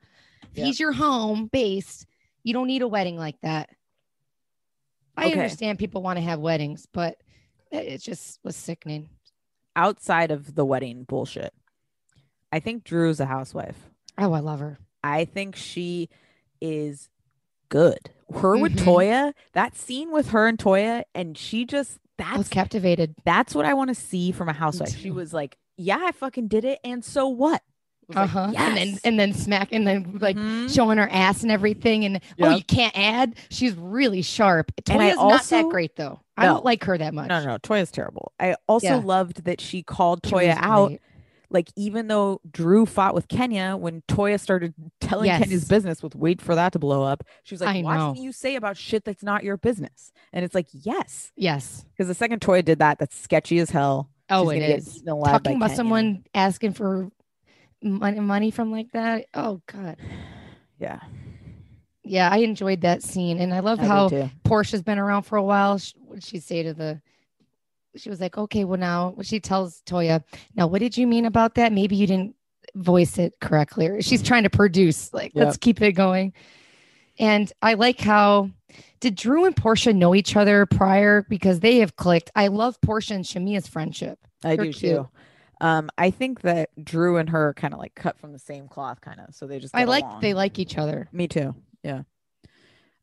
[0.50, 0.66] if Yep.
[0.66, 2.06] he's your home base,
[2.42, 3.70] you don't need a wedding like that.
[5.16, 5.32] I Okay.
[5.34, 7.18] understand people want to have weddings, but
[7.70, 9.10] it just was sickening.
[9.76, 11.52] Outside of the wedding bullshit,
[12.50, 13.90] I think Drew's a housewife.
[14.18, 14.78] Oh, I love her.
[15.04, 16.08] I think she
[16.60, 17.08] is
[17.70, 18.10] good.
[18.34, 18.84] Her with Mhm.
[18.84, 23.14] Toya, that scene with her and Toya, and she just I was captivated.
[23.24, 24.94] that's what I want to see from a housewife.
[24.96, 27.62] She was like, Yeah, I fucking did it, and so what?
[28.06, 28.52] Was like, huh.
[28.56, 30.72] And then and then smack and then like Mhm.
[30.74, 32.04] showing her ass and everything.
[32.04, 33.34] And oh, you can't add.
[33.48, 34.72] She's really sharp.
[34.90, 36.20] And I Toya's not that great though.
[36.36, 37.28] I don't like her that much.
[37.30, 38.32] No, no, no, Toya's terrible.
[38.38, 38.96] I also Yeah.
[38.96, 40.88] loved that she called Toya out.
[40.88, 41.00] great.
[41.52, 46.40] Like, even though Drew fought with Kenya, when Toya started telling Kenya's business with wait
[46.40, 49.04] for that to blow up, she was like, I Watch what you say about shit
[49.04, 50.12] that's not your business.
[50.32, 51.32] And it's like, Yes.
[51.36, 51.84] Yes.
[51.92, 54.10] Because the second Toya did that, that's sketchy as hell.
[54.30, 54.96] Oh, She's it is.
[54.98, 55.76] eaten alive by Talking about Kenya.
[55.76, 57.10] someone asking for
[57.82, 59.26] money, money from like that.
[59.34, 59.96] Oh God.
[60.78, 61.00] Yeah.
[62.02, 64.08] Yeah, I enjoyed that scene, and I love I how.
[64.44, 65.78] Porsha's been around for a while.
[65.98, 67.02] What did she say to the?
[67.96, 70.22] She was like, "Okay, well now," she tells Toya,
[70.54, 71.72] "Now, what did you mean about that?
[71.72, 72.34] Maybe you didn't
[72.74, 75.44] voice it correctly." She's trying to produce, like, Yep.
[75.44, 76.32] let's keep it going.
[77.18, 78.50] And I like how
[79.00, 82.30] did Drew and Porsha know each other prior because they have clicked.
[82.34, 84.18] I love Porsha and Shamea's friendship.
[84.44, 84.96] I They're do cute.
[84.96, 85.08] too.
[85.60, 89.00] Um, I think that Drew and her kind of like cut from the same cloth,
[89.02, 89.34] kind of.
[89.34, 89.76] So they just.
[89.76, 90.20] I like along.
[90.22, 91.08] they like each other.
[91.12, 91.54] Me too.
[91.82, 92.02] Yeah.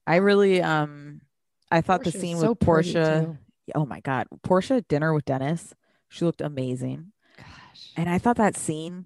[0.07, 1.21] I really um
[1.69, 3.25] I thought the scene so with Porsha.
[3.25, 3.37] too.
[3.75, 4.27] Oh my god.
[4.45, 5.73] Porsha at dinner with Dennis.
[6.09, 7.11] She looked amazing.
[7.37, 7.91] Gosh.
[7.97, 9.05] And I thought that scene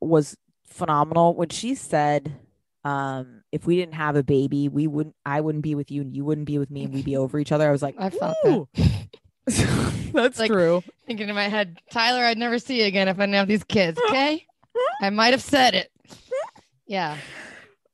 [0.00, 2.36] was phenomenal when she said
[2.84, 6.14] um if we didn't have a baby, we wouldn't I wouldn't be with you and
[6.14, 7.68] you wouldn't be with me and we'd be over each other.
[7.68, 8.68] I was like, I felt "Ooh."
[10.12, 10.82] That's Like- true.
[11.06, 13.64] thinking in my head, Tyler, I'd never see you again if I didn't have these
[13.64, 13.98] kids.
[14.08, 14.44] Okay.
[15.02, 15.90] I might have said it.
[16.86, 17.16] Yeah.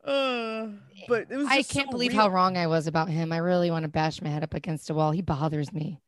[0.05, 0.69] Uh,
[1.09, 2.21] but it was I can't so believe real.
[2.23, 3.33] how wrong I was about him.
[3.33, 5.13] I really want to bash my head up against a wall.
[5.13, 6.01] He bothers me.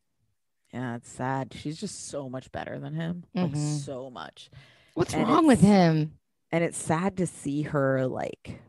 [0.73, 1.55] Yeah, it's sad.
[1.55, 3.25] She's just so much better than him.
[3.35, 3.79] Like Mhm.
[3.85, 4.51] so much.
[4.95, 6.19] What's And wrong with him?
[6.53, 8.61] and it's sad to see her like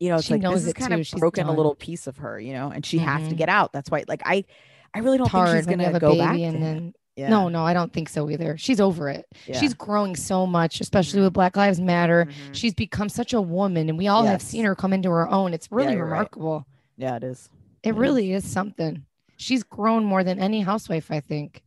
[0.00, 1.00] you know it's She like knows this is kind too.
[1.00, 3.38] of She's broken a little piece of her you know and she has to Mhm.
[3.38, 4.44] get out that's why like i
[4.94, 6.60] i really don't It's think she's gonna have a go baby back and him.
[6.60, 8.56] then yeah no, no, I don't think so either.
[8.56, 9.26] She's over it.
[9.46, 9.58] yeah.
[9.60, 12.26] She's growing so much, especially with Black Lives Matter.
[12.26, 12.54] Mhm.
[12.54, 15.52] She's become such a woman, and we all have seen her come into her own.
[15.54, 16.02] It's really right.
[16.02, 16.66] remarkable.
[16.96, 17.48] yeah it is
[17.82, 17.98] It It is.
[17.98, 19.04] really is something.
[19.36, 21.62] She's grown more than any housewife, I think.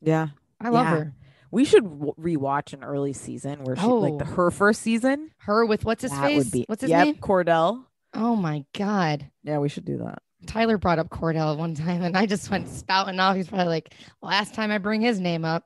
[0.00, 0.28] yeah
[0.60, 0.90] I love Yeah.
[0.96, 1.14] her.
[1.50, 4.34] we should w- rewatch an early season where she like the Oh.
[4.36, 6.44] her first season Her with what's his that face?
[6.44, 7.14] would be what's his yep, name?
[7.16, 9.26] cordell Oh my God.
[9.42, 12.68] yeah we should do that Tyler brought up Cordell one time, and I just went
[12.68, 13.36] spouting off.
[13.36, 15.64] He's probably like, last time I bring his name up.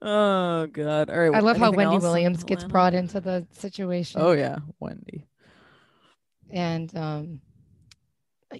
[0.00, 4.20] oh god all right I love how Wendy else Williams gets brought into the situation.
[4.22, 5.26] oh yeah wendy
[6.50, 7.40] And um,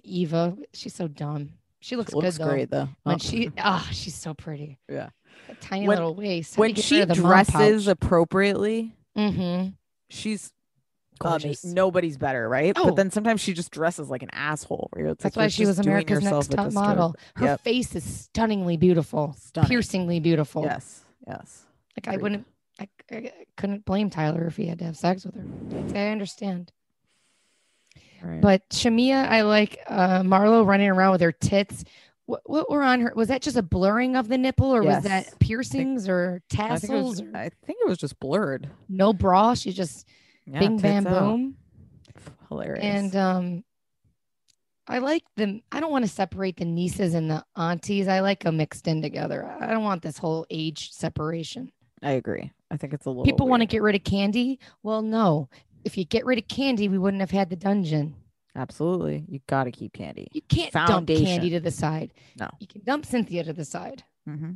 [0.03, 1.51] Eva, she's so dumb.
[1.79, 2.49] She looks, She looks good though.
[2.51, 3.19] great though When Oh.
[3.19, 4.77] she, ah, she's so pretty.
[4.89, 5.09] Yeah.
[5.47, 6.55] That tiny When- little waist.
[6.55, 9.73] How when she rid of the mom dresses appropriately Mhm.
[10.09, 10.51] she's
[11.21, 11.65] Mean, Gorgeous.
[11.65, 12.73] nobody's better, right?
[12.75, 12.85] Oh.
[12.85, 14.89] But then sometimes she just dresses like an asshole.
[14.95, 16.71] That's like why she was America's Next Top.
[16.71, 17.15] Model.
[17.35, 17.61] Her Yep.
[17.61, 19.67] face is stunningly beautiful, Stunning.
[19.69, 20.63] piercingly beautiful.
[20.63, 21.65] Yes, yes.
[21.97, 22.45] Like I wouldn't,
[22.79, 25.97] I, I couldn't blame Tyler if he had to have sex with her.
[25.97, 26.71] I understand.
[28.21, 28.41] Right.
[28.41, 31.83] But Shamea, I like uh, Marlo running around with her tits.
[32.25, 33.13] What, what were on her?
[33.15, 36.69] Was that just a blurring of the nipple, or was that piercings or I think,
[36.71, 37.21] was, tassels?
[37.21, 38.69] or I think it was just blurred.
[38.87, 39.53] no bra.
[39.55, 40.05] She just
[40.49, 41.19] Yeah, bing bam out.
[41.19, 41.55] boom.
[42.49, 42.83] Hilarious.
[42.83, 43.63] And um,
[44.87, 45.61] I like them.
[45.71, 48.07] I don't want to separate the nieces and the aunties.
[48.07, 49.45] I like them mixed in together.
[49.59, 51.71] I don't want this whole age separation.
[52.01, 52.51] I agree.
[52.71, 53.23] I think it's a little.
[53.23, 54.57] People want to get rid of Kandi.
[54.81, 55.49] Well, no.
[55.83, 58.15] If you get rid of Kandi, we wouldn't have had the dungeon.
[58.55, 60.27] Absolutely, you got to keep kandi.
[60.33, 62.11] You can't dump Kandi to the side.
[62.39, 62.49] No.
[62.59, 64.03] You can dump Cynthia to the side.
[64.27, 64.53] Mm-hmm.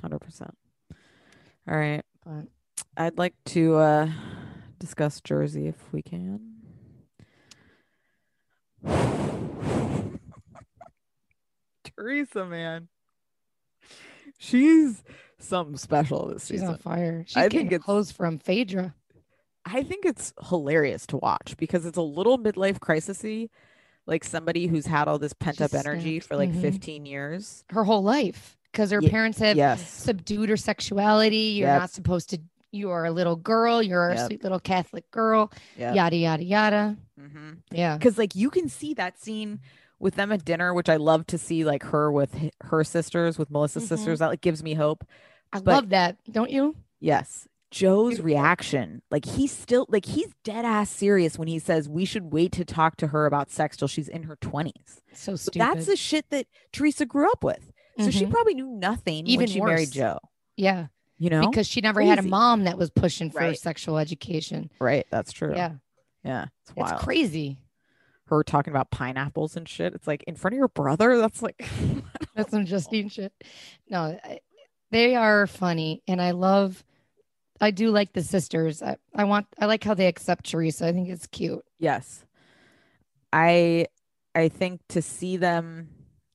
[0.00, 0.56] Hundred percent.
[1.68, 2.02] All right.
[2.24, 2.46] But
[2.96, 4.10] I'd like to uh
[4.78, 6.40] discuss Jersey if we can.
[11.84, 12.88] Teresa, man.
[14.38, 15.02] She's
[15.38, 16.68] something special this she's season.
[16.68, 17.24] on fire.
[17.26, 18.94] She's I getting think it's- clothes from Phaedra.
[19.64, 23.48] I think it's hilarious to watch because it's a little midlife crisisy,
[24.06, 26.60] like somebody who's had all this pent up She's energy for like Mhm.
[26.60, 27.64] 15 years.
[27.70, 28.56] Her whole life.
[28.70, 29.88] Because her Ye- parents have Yes.
[29.90, 31.54] subdued her sexuality.
[31.58, 31.80] You're Yep.
[31.80, 32.38] not supposed to.
[32.76, 33.82] You are a little girl.
[33.82, 34.26] You're a Yep.
[34.26, 35.50] sweet little Catholic girl.
[35.76, 35.94] Yeah.
[35.94, 36.96] Yada yada yada.
[37.20, 37.50] Mm-hmm.
[37.72, 37.96] Yeah.
[37.96, 39.60] because like you can see that scene
[39.98, 43.50] with them at dinner which i love to see like her with her sisters with
[43.50, 43.88] melissa's Mhm.
[43.88, 45.06] sisters that like gives me hope
[45.54, 46.76] I But- love that, don't you?
[47.00, 52.04] yes joe's reaction like he's still like he's dead ass serious when he says we
[52.04, 55.40] should wait to talk to her about sex till she's in her 20s So but
[55.40, 55.60] stupid.
[55.62, 58.30] that's the shit that teresa grew up with so she Mhm.
[58.30, 60.18] probably knew nothing Even when she married joe
[60.58, 60.86] yeah,
[61.18, 63.58] you know because she never had a mom that was pushing for Right.
[63.58, 64.70] sexual education.
[64.78, 65.72] right that's true Yeah,
[66.24, 67.58] yeah it's it's crazy.
[68.26, 71.68] her talking about pineapples and shit it's like in front of your brother that's like
[72.34, 73.32] That's some Justine shit.
[73.88, 74.40] No, I-
[74.90, 76.84] they are funny, and I love.
[77.62, 78.82] I do like the sisters.
[78.82, 79.46] I, I want.
[79.58, 80.86] I like how they accept Teresa.
[80.86, 81.64] I think it's cute.
[81.78, 82.24] Yes.
[83.32, 83.86] I
[84.34, 85.88] I think to see them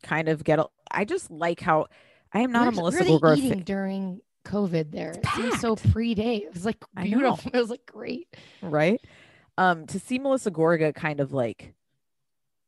[0.03, 1.85] kind of get a, I just like how
[2.33, 4.91] I am not a Melissa they eating fan, during COVID.
[4.91, 6.37] There, It's it seems so pre-day.
[6.37, 7.49] It was like beautiful.
[7.53, 8.27] It was like great.
[8.61, 8.99] right?
[9.57, 11.73] Um to see Melissa Gorga kind of like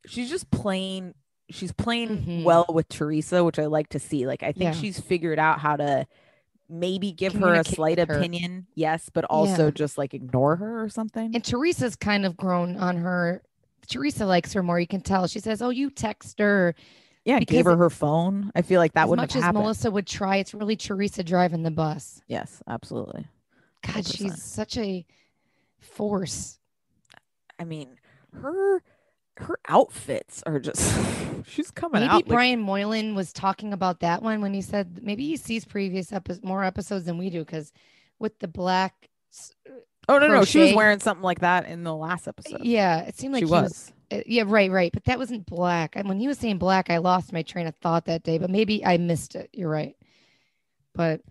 [0.06, 1.14] she's just playing
[1.50, 2.44] she's playing Mhm.
[2.44, 4.26] well with Teresa, which I like to see.
[4.28, 4.80] Like I think Yeah.
[4.82, 6.08] she's figured out how to
[6.70, 8.04] maybe give her a slight her.
[8.18, 9.72] opinion, yes, but also Yeah.
[9.72, 11.36] just like ignore her or something.
[11.36, 13.44] And Teresa's kind of grown on her.
[13.88, 14.80] Teresa likes her more.
[14.80, 15.28] You can tell.
[15.28, 16.74] She says, "Oh, you text her."
[17.26, 18.52] Yeah, because gave her her phone.
[18.56, 19.62] I feel like that as wouldn't much have as.
[19.62, 22.22] Melissa would try, it's really Teresa driving the bus.
[22.28, 23.28] yes, absolutely.
[23.86, 24.18] God, 100%.
[24.18, 25.06] she's such a
[25.80, 26.60] force.
[27.60, 27.98] I mean,
[28.34, 28.82] her
[29.38, 30.94] her outfits are just
[31.48, 35.00] she's coming Maybe out like, Brian Moylan was talking about that one when he said
[35.02, 37.72] maybe he sees previous epi- more episodes than we do because
[38.20, 39.10] with the black,
[40.08, 42.64] oh no no she was wearing something like that in the last episode.
[42.64, 43.92] yeah, it seemed like she he was.
[44.20, 44.92] Uh, yeah, right, right.
[44.92, 45.96] But that wasn't black.
[45.96, 48.38] And when he was saying black, I lost my train of thought that day.
[48.38, 49.50] But maybe I missed it.
[49.54, 49.96] You're right.
[50.94, 51.22] But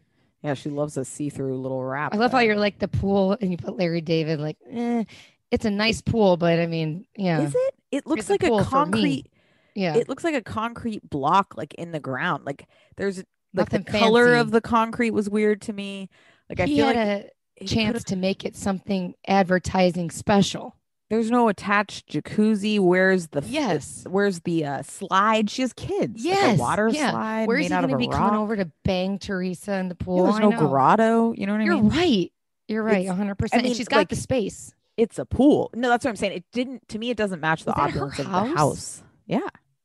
[0.43, 2.15] Yeah, she loves a see-through little wrap.
[2.15, 5.05] I love how you're like the pool and you put Larry David like, eh,
[5.51, 7.75] it's a nice pool, but I mean, yeah, Is it?
[7.93, 8.65] It looks It's like a me.
[8.65, 9.27] concrete.
[9.75, 9.95] yeah.
[9.97, 12.45] It looks like a concrete block, like in the ground.
[12.45, 12.67] Like
[12.97, 13.27] there's like
[13.71, 16.09] Nothing the color of the concrete was weird to me.
[16.49, 20.75] Like I he feel had like a chance to make it something advertising special.
[21.13, 22.81] There's no attached jacuzzi.
[22.81, 24.07] Where's the Yes.
[24.09, 25.51] Where's the uh, slide?
[25.51, 26.25] She has kids.
[26.25, 27.11] Yes, like water yeah.
[27.11, 30.25] slide Where's he going to be coming over to bang Teresa in the pool?
[30.25, 31.35] Yeah, there's no grotto.
[31.37, 31.67] You know what I mean?
[31.67, 32.33] You're right.
[32.67, 33.07] You're right.
[33.07, 33.49] 100%.
[33.53, 34.73] I mean, and she's got like, the space.
[34.97, 35.71] It's a pool.
[35.75, 36.33] No, that's what I'm saying.
[36.33, 36.89] It didn't.
[36.89, 39.03] To me, it doesn't match the opulence of the house?
[39.27, 39.41] Yeah,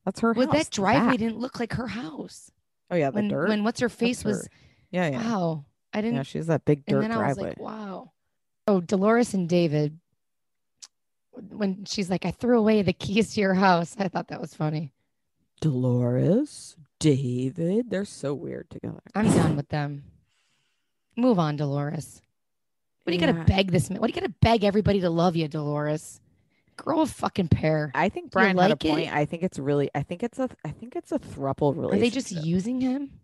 [0.06, 0.56] that's her Well, house.
[0.56, 1.18] that driveway back.
[1.18, 2.52] didn't look like her house.
[2.90, 3.50] Oh yeah, the When dirt.
[3.50, 4.52] when what's her face That's was her.
[4.92, 5.30] Yeah, yeah.
[5.30, 5.66] wow.
[5.92, 7.50] I didn't Yeah, she has that big and dirt then I was driveway.
[7.50, 8.12] like, wow.
[8.66, 10.00] Oh, Dolores and David.
[11.52, 13.96] When she's like, I threw away the keys to your house.
[14.00, 14.92] I thought that was funny.
[15.62, 19.02] Dolores, David, they're so weird together.
[19.16, 20.04] I'm done with them.
[21.16, 22.22] Move on, Dolores.
[23.04, 23.32] What do you Yeah.
[23.34, 24.00] gotta beg this man?
[24.00, 26.22] What do you gotta beg everybody to love you, Dolores?
[26.76, 27.92] Grow a fucking pair.
[27.96, 28.90] I think Brian had a like it?
[28.92, 29.12] point.
[29.14, 29.90] I think it's really.
[29.96, 30.48] I think it's a.
[30.64, 31.94] I think it's a thruple relationship.
[31.94, 33.20] Are they just using him?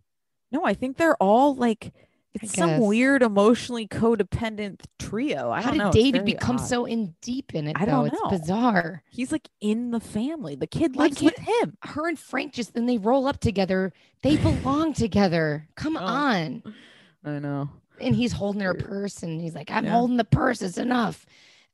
[0.52, 1.93] No, I think they're all like.
[2.41, 5.52] It's some weird emotionally codependent trio.
[5.52, 5.88] I How don't did know.
[5.89, 6.63] it's David become odd.
[6.65, 7.76] so in deep in it?
[7.80, 7.91] I though?
[7.91, 8.30] don't It's know.
[8.30, 9.04] bizarre.
[9.10, 10.56] He's like in the family.
[10.56, 11.78] The kid lives with him.
[11.84, 13.93] Her and Frank just then they roll up together.
[14.24, 15.67] They belong together.
[15.76, 16.00] Come Oh.
[16.06, 16.63] on.
[17.26, 17.69] I know.
[18.02, 19.91] and he's holding her purse and he's like i'm Yeah.
[19.91, 21.26] holding the purse it's enough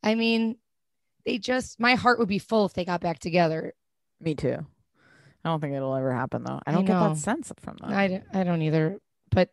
[0.04, 0.56] i mean
[1.26, 3.72] they just my heart would be full if they got back together
[4.20, 4.58] Me too.
[5.44, 6.60] I don't think it'll ever happen though.
[6.64, 7.90] I I don't get that sense from them.
[7.90, 9.00] I, I don't either
[9.32, 9.48] but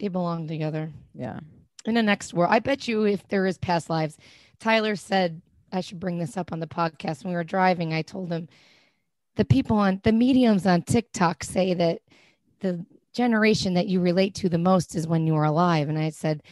[0.00, 1.38] they belong together yeah.
[1.84, 4.16] in the next world i bet you if there is past lives
[4.58, 5.40] tyler said
[5.72, 8.48] i should bring this up on the podcast when we were driving i told him
[9.36, 12.00] the people on the mediums on tiktok say that
[12.60, 16.10] the generation that you relate to the most is when you were alive and i
[16.10, 16.42] said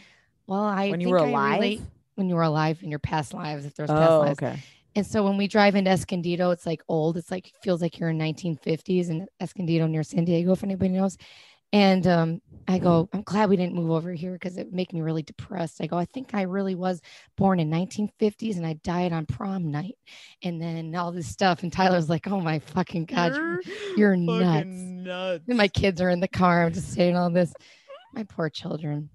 [0.47, 1.59] well i when you think were alive.
[1.59, 1.81] relate
[2.15, 4.59] when you were alive in your past lives if there's past Oh, lives okay.
[4.95, 7.15] And so when we drive into Escondido, it's like old.
[7.15, 11.17] It's like feels like you're in 1950s in Escondido near San Diego, if anybody knows.
[11.71, 15.01] And um, I go, I'm glad we didn't move over here because it make me
[15.01, 15.81] really depressed.
[15.81, 17.01] I go, I think I really was
[17.35, 19.97] born in 1950s and I died on prom night,
[20.43, 21.63] and then all this stuff.
[21.63, 23.61] And Tyler's like, Oh my fucking god, you're,
[23.97, 24.67] you're nuts.
[24.67, 25.43] nuts.
[25.47, 26.65] And my kids are in the car.
[26.65, 27.53] I'm just saying all this.
[28.13, 29.09] My poor children.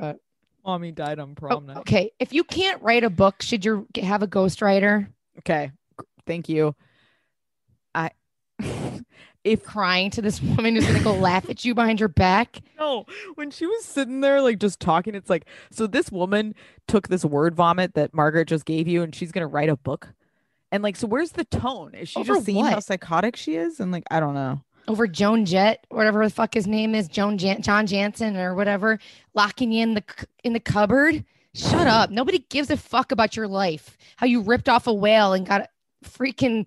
[0.00, 0.18] But
[0.64, 1.76] Mommy died on oh, prom night.
[1.78, 5.08] okay, if you can't write a book, should you have a ghostwriter?
[5.38, 5.70] Okay.
[6.26, 6.74] Thank you.
[9.44, 12.60] If Crying to this woman who's gonna go laugh at you behind your back.
[12.78, 13.04] no,
[13.34, 16.54] when she was sitting there like just talking, it's like so this woman
[16.88, 20.14] took this word vomit that Margaret just gave you and she's gonna write a book.
[20.72, 21.94] And like, so where's the tone?
[21.94, 23.78] Is she Over just seeing how psychotic she is?
[23.80, 24.62] And like, I don't know.
[24.88, 28.98] over Joan Jett, whatever the fuck his name is, Joan Jan- John Jansen or whatever,
[29.34, 31.24] locking you in the c- in the cupboard.
[31.54, 32.10] Shut up.
[32.10, 33.96] Nobody gives a fuck about your life.
[34.16, 35.68] How you ripped off a whale and got a
[36.08, 36.66] freaking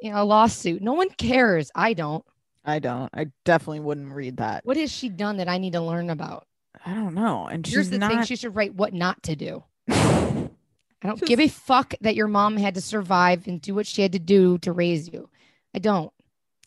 [0.00, 0.82] you know lawsuit.
[0.82, 1.70] No one cares.
[1.74, 2.24] I don't.
[2.64, 3.10] I don't.
[3.14, 4.64] I definitely wouldn't read that.
[4.64, 6.46] What has she done that I need to learn about?
[6.84, 7.46] I don't know.
[7.46, 8.10] And Here's she's the not.
[8.12, 9.64] thing: she should write what not to do.
[9.88, 14.02] I don't give a fuck that your mom had to survive and do what she
[14.02, 15.28] had to do to raise you.
[15.74, 16.12] I don't.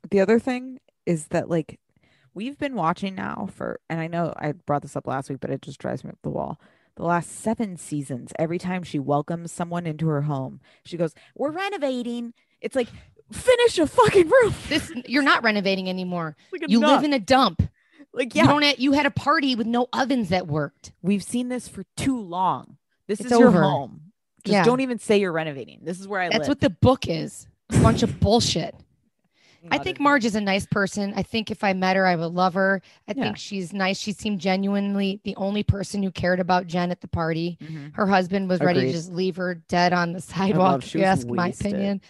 [0.10, 1.80] the other thing is that like
[2.34, 5.50] we've been watching now for and I know I brought this up last week, but
[5.50, 6.60] it just drives me up the wall.
[6.96, 11.52] The last seven seasons, every time she welcomes someone into her home, she goes, We're
[11.52, 12.34] renovating.
[12.62, 12.90] It's like
[13.32, 14.68] finish a fucking roof.
[14.70, 16.36] This you're not renovating anymore.
[16.52, 17.62] Like You live in a dump.
[18.14, 18.48] like You yeah.
[18.48, 18.64] don't.
[18.64, 20.92] ha- You had a party with no ovens that worked.
[21.02, 22.78] We've seen this for too long.
[23.08, 24.02] This It's is your home.
[24.44, 24.64] Just Yeah.
[24.64, 25.80] don't even say you're renovating.
[25.84, 26.32] This is where I live.
[26.34, 26.48] That's live.
[26.50, 27.48] what the book is.
[27.72, 28.76] A bunch of bullshit.
[29.72, 31.14] I think Marge is a nice person.
[31.16, 32.82] I think if I met her, I would love her.
[33.08, 33.24] I Yeah.
[33.26, 34.00] think she's nice.
[34.00, 37.60] She seemed genuinely the only person who cared about Jen at the party.
[37.62, 37.94] Mhm.
[37.96, 40.82] Her husband was ready to just leave her dead on the sidewalk.
[40.82, 42.02] she If you was ask my opinion.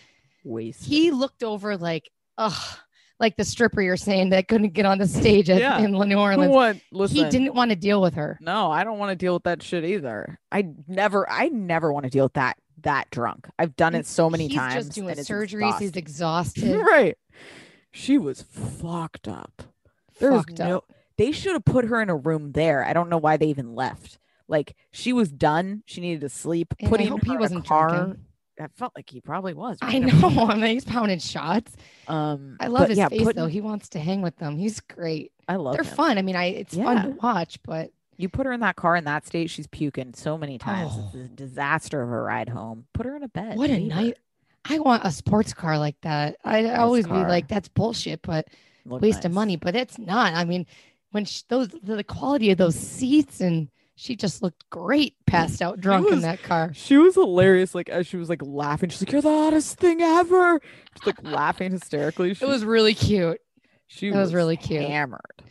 [0.44, 0.88] Wasted.
[0.88, 2.78] He looked over like, ugh,
[3.20, 5.80] like the stripper you're saying that couldn't get on the stage at, Yeah.
[5.80, 6.52] in New Orleans.
[6.54, 6.78] what?
[6.92, 8.38] Listen, He didn't want to deal with her.
[8.42, 10.40] No, I don't want to deal with that shit either.
[10.52, 13.48] I never, I never want to deal with that that drunk.
[13.60, 14.74] I've done it so many He's times.
[14.74, 15.78] just doing surgeries.
[15.78, 16.80] He's exhausted.
[16.82, 17.16] right.
[17.92, 19.62] She was fucked up.
[20.20, 20.78] There fucked no.
[20.78, 20.92] up.
[21.18, 22.84] They should have put her in a room there.
[22.84, 24.18] I don't know why they even left.
[24.48, 25.84] Like she was done.
[25.86, 26.74] She needed to sleep.
[26.80, 27.90] And I Putting hope her he in a wasn't car.
[27.90, 28.26] drinking.
[28.60, 29.78] I felt like he probably was.
[29.82, 30.48] I know.
[30.48, 31.76] I mean, he's pounding shots.
[32.08, 33.48] Um, I love his yeah, face though.
[33.48, 34.58] He wants to hang with them.
[34.58, 35.32] He's great.
[35.48, 35.74] I love.
[35.74, 35.96] They're him.
[35.96, 36.18] fun.
[36.18, 39.06] I mean, I it's fun to watch, but You put her in that car in
[39.06, 40.92] that state, she's puking so many times.
[40.94, 41.06] Oh.
[41.06, 42.86] It's a disaster of a ride home.
[42.94, 43.58] Put her in a bed.
[43.58, 43.80] what a her.
[43.80, 44.18] night.
[44.66, 46.38] I want a sports car like that.
[46.44, 48.48] I Nice always be like, that's bullshit, but
[48.86, 49.56] Look waste of money.
[49.56, 50.34] But it's not.
[50.34, 50.68] I mean,
[51.12, 53.70] when she, those the quality of those seats and
[54.02, 56.72] she just looked great, passed out drunk in that car.
[56.74, 57.76] She was hilarious.
[57.76, 60.60] Like as she was like laughing, she's like, "You're the hottest thing ever."
[60.96, 62.34] Just like laughing hysterically.
[62.34, 63.40] She, It was really cute,
[63.86, 64.82] she it was really cute.
[64.82, 65.44] hammered.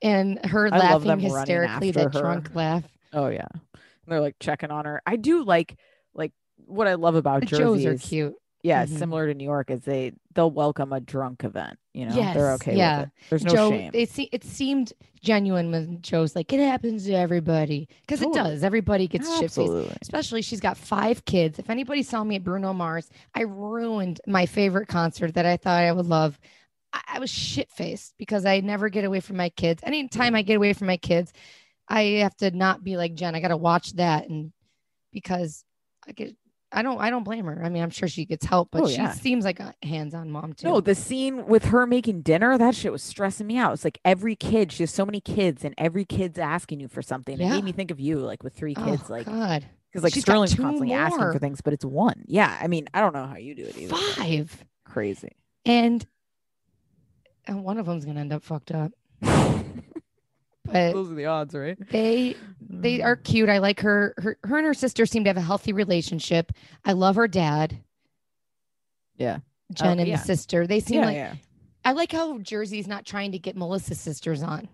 [0.00, 1.90] and her I laughing hysterically.
[1.90, 2.20] That her.
[2.20, 2.84] drunk laugh.
[3.12, 5.02] Oh yeah, and they're like checking on her.
[5.06, 5.76] I do like
[6.14, 6.32] like
[6.64, 8.34] what I love about The Joes are cute.
[8.62, 8.98] Yeah, Mhm.
[8.98, 11.78] similar to New York, is they they'll welcome a drunk event.
[11.94, 13.00] You know, they're okay yeah.
[13.00, 13.12] with it.
[13.30, 13.90] There's no Joe, shame.
[13.92, 17.88] It, se- it seemed genuine when Joe's like, it happens to everybody.
[18.02, 18.62] Because it does.
[18.62, 19.96] Everybody gets shit faced.
[20.00, 21.58] Especially she's got five kids.
[21.58, 25.82] If anybody saw me at Bruno Mars, I ruined my favorite concert that I thought
[25.82, 26.38] I would love.
[26.92, 29.82] I, I was shit faced because I never get away from my kids.
[29.84, 31.32] Anytime I get away from my kids,
[31.88, 33.34] I have to not be like Jen.
[33.34, 34.28] I got to watch that.
[34.28, 34.52] And
[35.12, 35.64] because
[36.06, 36.36] I get,
[36.70, 37.62] I don't, I don't blame her.
[37.64, 39.12] I mean, I'm sure she gets help, but Oh, she yeah.
[39.12, 40.68] seems like a hands-on mom too.
[40.68, 43.72] No, the scene with her making dinner, that shit was stressing me out.
[43.72, 47.00] It's like every kid, she has so many kids, and every kid's asking you for
[47.00, 47.38] something.
[47.40, 47.46] Yeah.
[47.46, 49.64] It made me think of you, like with three oh, kids, like God.
[49.90, 52.24] because like She's Sterling's constantly asking for things, but it's one.
[52.26, 53.96] Yeah, I mean, I don't know how you do it either.
[53.96, 54.64] Five.
[54.84, 55.32] Crazy.
[55.64, 56.06] and
[57.46, 58.92] and one of them's gonna end up fucked up.
[60.72, 61.76] But Those are the odds, right?
[61.90, 63.48] they they are cute.
[63.48, 64.14] I like her.
[64.18, 66.52] Her her and her sister seem to have a healthy relationship.
[66.84, 67.78] I love her dad.
[69.16, 69.38] Yeah.
[69.72, 70.16] Jen Oh, and yeah.
[70.16, 70.66] the sister.
[70.66, 71.34] They seem yeah, like yeah.
[71.84, 74.68] I like how Jersey's not trying to get Melissa's sisters on.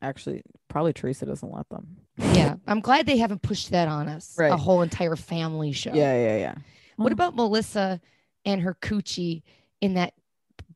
[0.00, 1.96] Actually, probably Teresa doesn't let them.
[2.18, 2.54] Yeah.
[2.66, 4.34] I'm glad they haven't pushed that on us.
[4.38, 4.52] Right.
[4.52, 5.92] A whole entire family show.
[5.92, 6.54] Yeah, yeah, yeah.
[6.96, 7.14] What Mm.
[7.14, 8.00] about Melissa
[8.44, 9.42] and her coochie
[9.80, 10.14] in that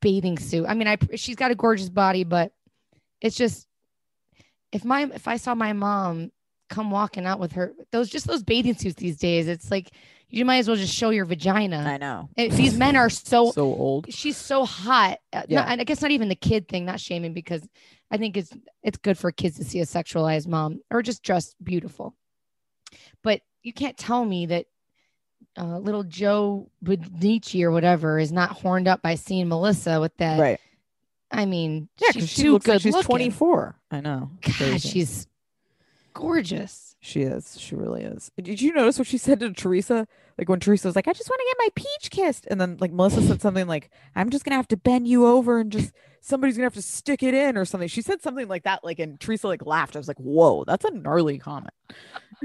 [0.00, 0.66] bathing suit?
[0.68, 2.52] I mean, I she's got a gorgeous body, but
[3.20, 3.68] it's just
[4.72, 6.30] if my if I saw my mom
[6.70, 9.90] come walking out with her those just those bathing suits these days, it's like
[10.28, 11.78] you might as well just show your vagina.
[11.86, 12.30] I know.
[12.38, 14.06] And these men are so, so old.
[14.10, 15.18] she's so hot.
[15.30, 15.60] Uh, Yeah.
[15.60, 17.60] not- and I guess not even the kid thing, not shaming because
[18.10, 18.50] I think it's
[18.82, 22.14] it's good for kids to see a sexualized mom or just dressed beautiful.
[23.22, 24.66] But you can't tell me that
[25.58, 30.40] uh, little Joe Benici or whatever is not horned up by seeing Melissa with that.
[30.40, 30.60] Right.
[31.32, 33.06] I mean, Yeah, she's she too looks good like she's looking.
[33.06, 33.76] 24.
[33.90, 34.30] I know.
[34.42, 34.88] God, Crazy.
[34.88, 35.26] she's
[36.14, 36.94] gorgeous.
[37.00, 37.58] She is.
[37.58, 38.30] She really is.
[38.40, 40.06] Did you notice what she said to Teresa?
[40.38, 42.46] Like when Teresa was like, I just want to get my peach kissed.
[42.50, 45.58] And then like Melissa said something like, I'm just gonna have to bend you over
[45.58, 47.88] and just somebody's gonna have to stick it in or something.
[47.88, 49.96] She said something like that, like and Teresa like laughed.
[49.96, 51.74] I was like, Whoa, that's a gnarly comment.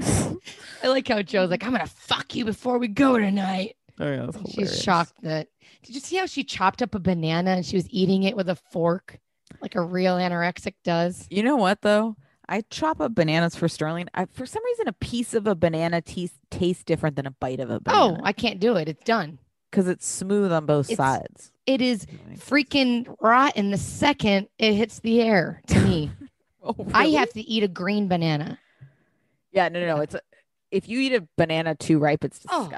[0.02, 3.76] I like how Joe's like, I'm gonna fuck you before we go tonight.
[4.00, 5.48] Oh yeah, that's She's shocked that.
[5.82, 8.48] Did you see how she chopped up a banana and she was eating it with
[8.48, 9.18] a fork,
[9.60, 11.26] like a real anorexic does?
[11.30, 12.16] You know what though?
[12.48, 14.08] I chop up bananas for Sterling.
[14.14, 17.60] I, for some reason, a piece of a banana tastes tastes different than a bite
[17.60, 18.18] of a oh, banana.
[18.20, 18.24] Oh.
[18.24, 18.88] I can't do it.
[18.88, 19.38] It's done.
[19.70, 21.52] because it's smooth on both It's sides.
[21.66, 26.10] It is freaking rotten the second it hits the air to me.
[26.60, 28.58] Oh, I have to eat a green banana.
[29.52, 30.02] Yeah, no, no, no.
[30.02, 30.20] It's a,
[30.70, 32.68] if you eat a banana too ripe, it's Oh.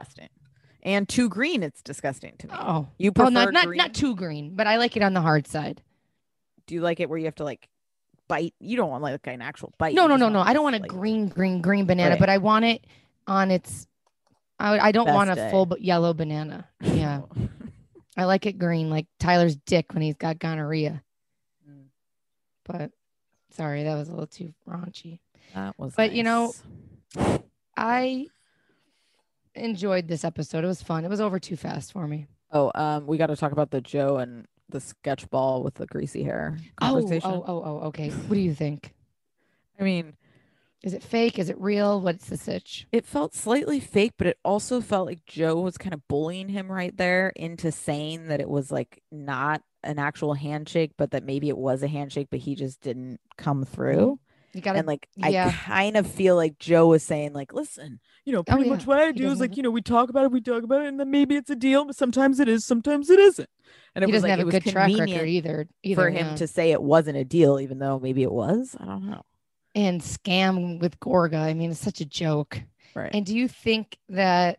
[0.82, 2.54] And too green, it's disgusting to me.
[2.56, 3.78] Oh, You prefer not not green?
[3.78, 5.82] not too green, but I like it on the hard side.
[6.66, 7.68] Do you like it where you have to like
[8.28, 8.54] bite?
[8.60, 9.94] You don't want like an actual bite.
[9.94, 10.40] No, no, no, no.
[10.40, 12.20] I don't want a like- green, green, green banana, Right.
[12.20, 12.84] but I want it
[13.26, 13.86] on its.
[14.58, 15.50] I, I don't want a day.
[15.50, 16.68] full yellow banana.
[16.82, 17.22] Yeah,
[18.16, 21.02] I like it green, like Tyler's dick when he's got gonorrhea.
[21.68, 21.84] Mm.
[22.66, 22.90] But
[23.56, 25.18] sorry, that was a little too raunchy.
[25.54, 25.94] that was.
[25.96, 26.52] But, you know.
[27.76, 28.26] I
[29.54, 30.64] enjoyed this episode.
[30.64, 31.04] It was fun.
[31.04, 32.26] It was over too fast for me.
[32.52, 35.86] Oh, um, we got to talk about the Joe and the sketch ball with the
[35.86, 37.30] greasy hair Oh, conversation.
[37.30, 38.10] oh, oh, oh, okay.
[38.10, 38.94] What do you think?
[39.78, 40.14] I mean,
[40.82, 41.38] Is it fake?
[41.38, 42.00] Is it real?
[42.00, 42.86] What's the sitch?
[42.92, 46.70] it felt slightly fake, but it also felt like Joe was kind of bullying him
[46.70, 51.48] right there into saying that it was like not an actual handshake, but that maybe
[51.48, 54.18] it was a handshake, but he just didn't come through.
[54.52, 55.48] You got to and like yeah.
[55.48, 58.64] I kind of feel like Joe was saying, like, listen, you know, oh, pretty Oh,
[58.64, 58.70] yeah.
[58.70, 60.62] much what I He do is like, you know, we talk about it, we talk
[60.64, 63.48] about it, and then maybe it's a deal, but sometimes it is, sometimes it isn't.
[63.94, 65.68] And it he was doesn't like have it a was good track record convenient either.
[65.82, 68.76] either for him to say it wasn't a deal, even though maybe it was.
[68.80, 69.22] I don't know.
[69.74, 71.38] and scam with Gorga.
[71.40, 72.60] I mean, it's such a joke.
[72.94, 73.10] Right.
[73.14, 74.58] And do you think that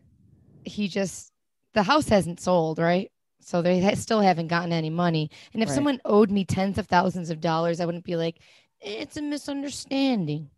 [0.64, 1.32] he just
[1.74, 3.10] the house hasn't sold, right?
[3.40, 5.30] So they ha- still haven't gotten any money.
[5.52, 5.74] And if Right.
[5.74, 8.38] someone owed me tens of thousands of dollars, I wouldn't be like,
[8.82, 10.50] it's a misunderstanding.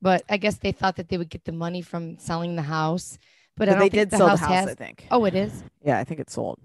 [0.00, 3.18] But I guess they thought that they would get the money from selling the house.
[3.56, 4.68] But But they did the sell house the house, has.
[4.68, 5.06] I think.
[5.10, 5.64] Oh, it is.
[5.84, 6.60] Yeah, I think it's sold.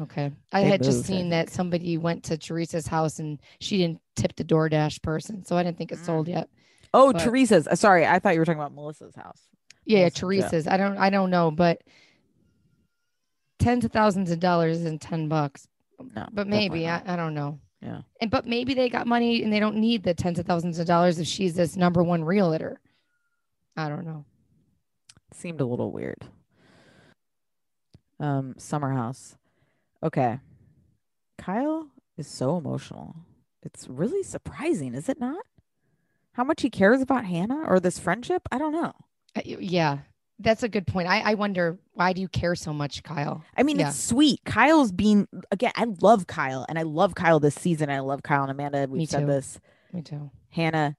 [0.00, 0.32] Okay.
[0.52, 4.34] I They had just seen that somebody went to Teresa's house and she didn't tip
[4.36, 5.44] the DoorDash person.
[5.44, 6.04] So I didn't think it Mm.
[6.04, 6.48] sold yet.
[6.92, 7.68] Oh, But- Teresa's.
[7.68, 9.40] uh, Sorry, I thought you were talking about Melissa's house.
[9.84, 10.20] Yeah, yeah, Melissa, yeah.
[10.20, 10.66] Teresa's.
[10.66, 11.80] I don't I don't know, but
[13.60, 15.68] tens of thousands of dollars and ten bucks.
[16.14, 17.00] No, But maybe I.
[17.06, 17.60] I don't know.
[17.82, 18.00] Yeah.
[18.20, 20.86] And but maybe they got money and they don't need the tens of thousands of
[20.86, 22.80] dollars if she's this number one realtor.
[23.76, 24.24] I don't know.
[25.32, 26.24] seemed a little weird.
[28.18, 29.36] Um, summer house.
[30.02, 30.40] Okay.
[31.38, 33.14] Kyle is so emotional.
[33.62, 35.44] It's really surprising, is it not?
[36.32, 38.42] How much he cares about Hannah or this friendship?
[38.50, 38.92] I don't know.
[39.36, 39.98] Uh, Yeah.
[40.38, 41.08] That's a good point.
[41.08, 43.42] I, I wonder why do you care so much, Kyle?
[43.56, 43.88] I mean, Yeah.
[43.88, 44.40] it's sweet.
[44.44, 45.72] Kyle's being again.
[45.76, 47.88] I love Kyle, and I love Kyle this season.
[47.90, 48.86] I love Kyle and Amanda.
[48.88, 49.58] We Me said this.
[49.94, 50.30] Me too.
[50.50, 50.94] Hannah,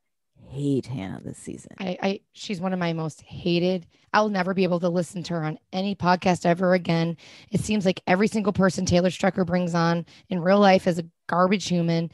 [0.50, 1.72] hate Hannah this season.
[1.80, 3.86] I, I she's one of my most hated.
[4.12, 7.16] I'll never be able to listen to her on any podcast ever again.
[7.52, 11.06] It seems like every single person Taylor Strecker brings on in real life is a
[11.28, 12.12] garbage human.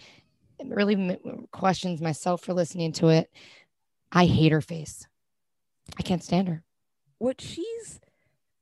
[0.59, 3.29] It really m- questions myself for listening to it.
[4.11, 5.07] I hate her face.
[5.97, 6.63] I can't stand her.
[7.17, 7.99] What she's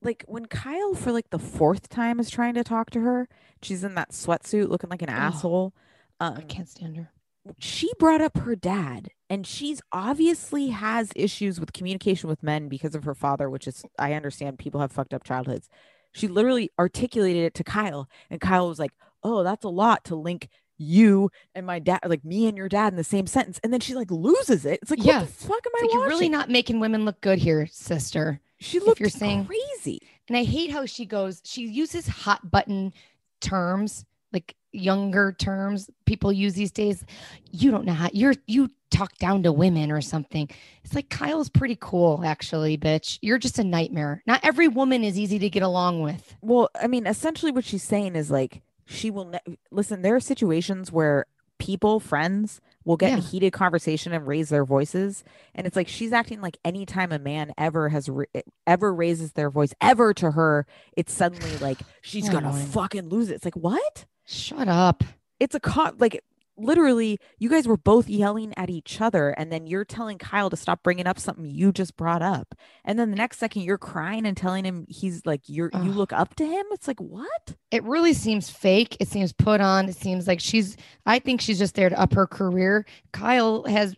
[0.02, 3.28] like when Kyle for like the fourth time is trying to talk to her,
[3.62, 5.14] she's in that sweatsuit looking like an Oh.
[5.14, 5.74] asshole.
[6.20, 7.12] Um, I can't stand her.
[7.60, 12.94] she brought up her dad and she's obviously has issues with communication with men because
[12.94, 15.68] of her father which is i understand people have fucked up childhoods
[16.14, 18.92] she literally articulated it to kyle and kyle was like
[19.24, 20.50] oh that's a lot to link
[20.82, 23.80] you and my dad like me and your dad in the same sentence and then
[23.80, 25.20] she like loses it it's like Yeah.
[25.20, 27.68] what the fuck am i It's like you're really not making women look good here,
[27.68, 28.40] sister.
[28.60, 32.94] she looked you're saying- crazy And I hate how she goes, she uses hot button
[33.42, 37.04] terms, like younger terms people use these days.
[37.52, 40.50] You don't know how you're you talk down to women or something.
[40.84, 43.18] It's like Kyle's pretty cool, actually, bitch.
[43.22, 44.22] You're just a nightmare.
[44.28, 46.36] Not every woman is easy to get along with.
[46.42, 48.62] Well, I mean, essentially what she's saying is like
[48.92, 50.02] she will ne- listen.
[50.02, 51.26] There are situations where
[51.58, 55.24] people, friends, will get in a heated conversation and raise their voices,
[55.54, 58.26] and it's like she's acting like any time a man ever has ra-
[58.66, 60.66] ever raises their voice ever to her,
[60.98, 63.36] it's suddenly like she's So oh, gonna fucking lose it.
[63.36, 64.06] It's like what?
[64.26, 65.04] Shut up.
[65.40, 66.24] It's a con like
[66.58, 70.58] literally you guys were both yelling at each other and then you're telling Kyle to
[70.58, 72.54] stop bringing up something you just brought up
[72.86, 76.14] and then the next second you're crying and telling him he's like you're you look
[76.14, 78.98] up to him it's like what It really seems fake.
[79.00, 79.88] It seems put on.
[79.88, 80.76] It seems like she's,
[81.06, 82.86] I think she's just there to up her career.
[83.14, 83.96] Kyle has,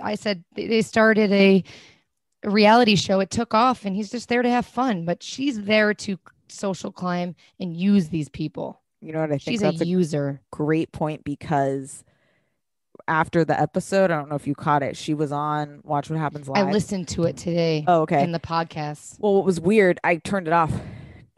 [0.00, 1.64] I said they- they started a
[2.44, 3.18] reality show.
[3.20, 6.92] It took off and he's just there to have fun, but she's there to social
[6.92, 8.77] climb and use these people.
[9.00, 10.40] You know what I think She's a that's a user.
[10.50, 12.04] great point because
[13.06, 14.96] after the episode, I don't know if you caught it.
[14.96, 16.66] She was on Watch What Happens Live.
[16.66, 18.22] I listened to it today Oh, okay.
[18.22, 19.18] in the podcast.
[19.20, 20.72] well, what was weird, I turned it off.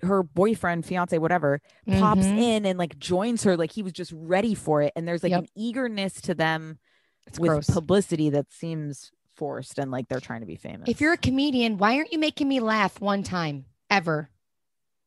[0.02, 2.38] Her boyfriend, fiance, whatever, pops Mhm.
[2.38, 4.94] in and like joins her like he was just ready for it.
[4.96, 5.40] And there's like Yep.
[5.42, 6.78] an eagerness to them
[7.26, 7.68] It's with gross.
[7.68, 10.88] publicity that seems forced and like they're trying to be famous.
[10.88, 14.30] If you're a comedian, why aren't you making me laugh one time ever?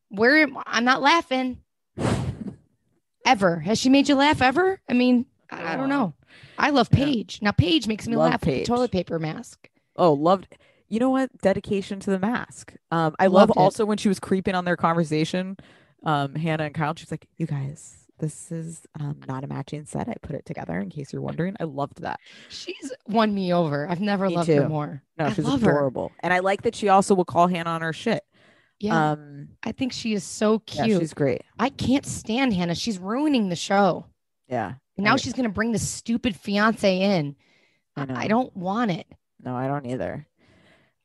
[0.09, 1.57] Where I'm not laughing
[3.26, 3.59] ever.
[3.59, 4.80] Has she made you laugh ever?
[4.89, 6.13] I mean, I, I don't know.
[6.57, 7.05] I love Yeah.
[7.05, 7.39] Paige.
[7.41, 9.69] Now Paige makes me Love laugh with the toilet paper mask.
[9.95, 10.57] Oh, loved.
[10.89, 11.36] You know what?
[11.41, 12.74] Dedication to the mask.
[12.91, 13.61] Um, I love Loved it.
[13.61, 15.57] also when she was creeping on their conversation.
[16.03, 16.93] Um, Hannah and Kyle.
[16.95, 20.07] She's like, "You guys, this is um not a matching set.
[20.09, 21.55] I put it together in case you're wondering.
[21.59, 22.19] I loved that.
[22.49, 23.88] She's won me over.
[23.89, 25.01] I've never Me loved her more.
[25.17, 25.89] No, I she's love her.
[26.19, 28.24] and I like that she also will call Hannah on her shit.
[28.84, 30.99] Yeah, Um, I think she is so yeah, cute.
[31.01, 31.41] she's great.
[31.57, 32.75] I can't stand Hannah.
[32.75, 34.07] She's ruining the show.
[34.49, 37.38] Yeah, And now I- she's gonna bring the stupid fiance in.
[37.95, 39.07] I I, don't want it.
[39.39, 40.27] No, I don't either.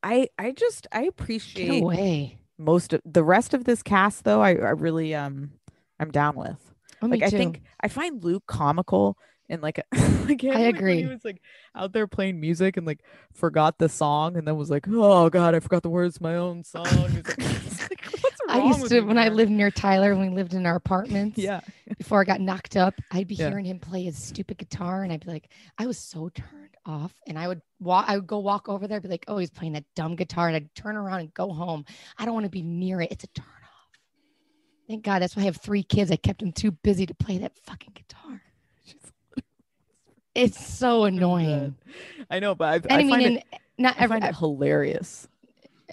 [0.03, 2.39] I I just I Get appreciate away.
[2.59, 4.41] most of the rest of this cast though.
[4.43, 5.53] I I really um
[6.01, 6.59] I'm down with.
[7.01, 9.17] Oh, like I think I find Luke comical
[9.49, 11.03] and like him, I agree.
[11.03, 11.41] he was like
[11.75, 13.01] out there playing music and like
[13.33, 16.65] forgot the song and then was like, oh god, I forgot the words my own
[16.65, 16.85] song.
[16.85, 18.05] Like, like,
[18.49, 21.37] I used to when I lived near Tyler when we lived in our apartments.
[21.39, 21.61] Yeah,
[21.99, 23.49] Before I got knocked up, I'd be Yeah.
[23.51, 27.13] hearing him play his stupid guitar, and I'd be like, I was so turned off.
[27.27, 29.75] And I would walk, I would go walk over there, be like, oh, he's playing
[29.75, 31.85] that dumb guitar, and I'd turn around and go home.
[32.17, 33.13] I don't want to be near it.
[33.13, 33.99] It's a turn off.
[34.89, 36.11] Thank God that's why I have three kids.
[36.11, 38.41] I kept them too busy to play that fucking guitar.
[40.39, 41.77] It's so annoying.
[42.31, 43.45] I know, but I, I, I, mean, find it,
[43.77, 45.29] not I find it hilarious.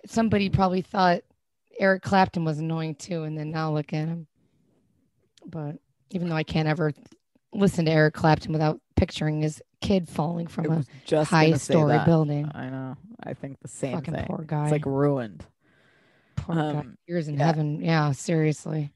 [0.05, 1.21] somebody probably thought
[1.79, 4.27] Eric Clapton was annoying too, and then now look at him.
[5.45, 5.77] But
[6.11, 6.93] even though I can't ever
[7.53, 12.49] listen to Eric Clapton without picturing his kid falling from a just high story building.
[12.53, 12.97] I know.
[13.21, 14.25] I think the same Fucking thing.
[14.25, 14.63] poor guy.
[14.63, 15.45] It's like ruined.
[16.35, 16.61] Poor guy.
[16.61, 17.45] um, Years in yeah.
[17.45, 17.81] heaven.
[17.81, 18.91] Yeah, seriously.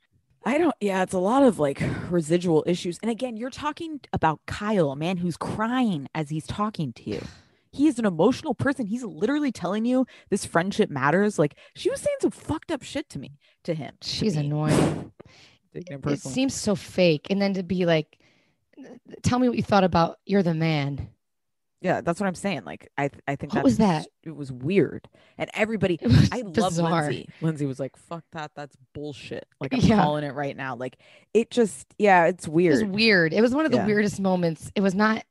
[0.45, 2.97] I don't, yeah, it's a lot of like residual issues.
[3.01, 7.21] And again, you're talking about Kyle, a man who's crying as he's talking to you.
[7.71, 8.87] He is an emotional person.
[8.87, 11.37] He's literally telling you this friendship matters.
[11.37, 13.95] Like she was saying some fucked up shit to me, to him.
[14.01, 14.45] She's me.
[14.45, 15.11] annoying.
[15.71, 17.27] It It seems so fake.
[17.29, 18.17] And then to be like,
[19.21, 21.09] tell me what you thought about you're the man.
[21.81, 22.63] Yeah, that's what I'm saying.
[22.65, 24.07] Like I, th- I think What that's was that?
[24.23, 25.07] It was weird,
[25.37, 25.97] and everybody.
[26.01, 26.77] It I love.
[26.77, 27.29] Lindsay.
[27.41, 29.95] Lindsay was like, "Fuck that, that's bullshit." Like I'm Yeah.
[29.97, 30.75] calling it right now.
[30.75, 30.97] Like
[31.33, 32.73] it just, yeah, it's It weird.
[32.73, 33.33] was weird.
[33.33, 33.85] It was one of the Yeah.
[33.85, 34.71] weirdest moments.
[34.75, 35.23] It was not.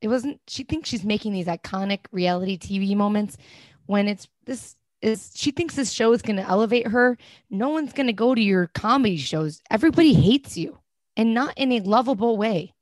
[0.00, 0.40] It wasn't.
[0.48, 3.36] She thinks she's making these iconic reality TV moments
[3.86, 4.76] when it's this.
[5.02, 7.18] is she thinks this show is going to elevate her.
[7.50, 9.60] No one's going to go to your comedy shows.
[9.70, 10.78] Everybody hates you
[11.16, 12.72] and not in a lovable way.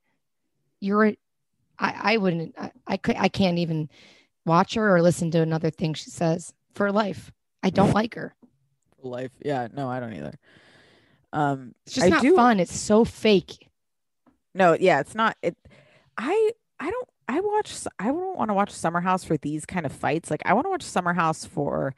[0.80, 1.16] You're, a-
[1.78, 3.88] I, I wouldn't, I, I could, I can't even
[4.46, 7.32] watch her or listen to another thing she says for life.
[7.62, 8.34] I don't like her.
[9.00, 9.32] For Life.
[9.44, 9.68] Yeah.
[9.72, 10.34] No, I don't either.
[11.32, 12.60] Um, It's just I not do- fun.
[12.60, 13.68] It's so fake.
[14.54, 15.36] No, yeah, it's not.
[15.42, 15.56] It.
[16.18, 16.50] I.
[16.78, 17.08] I don't.
[17.28, 17.74] I watch.
[17.98, 20.30] I don't want to watch Summer House for these kind of fights.
[20.30, 21.94] Like I want to watch Summer House for,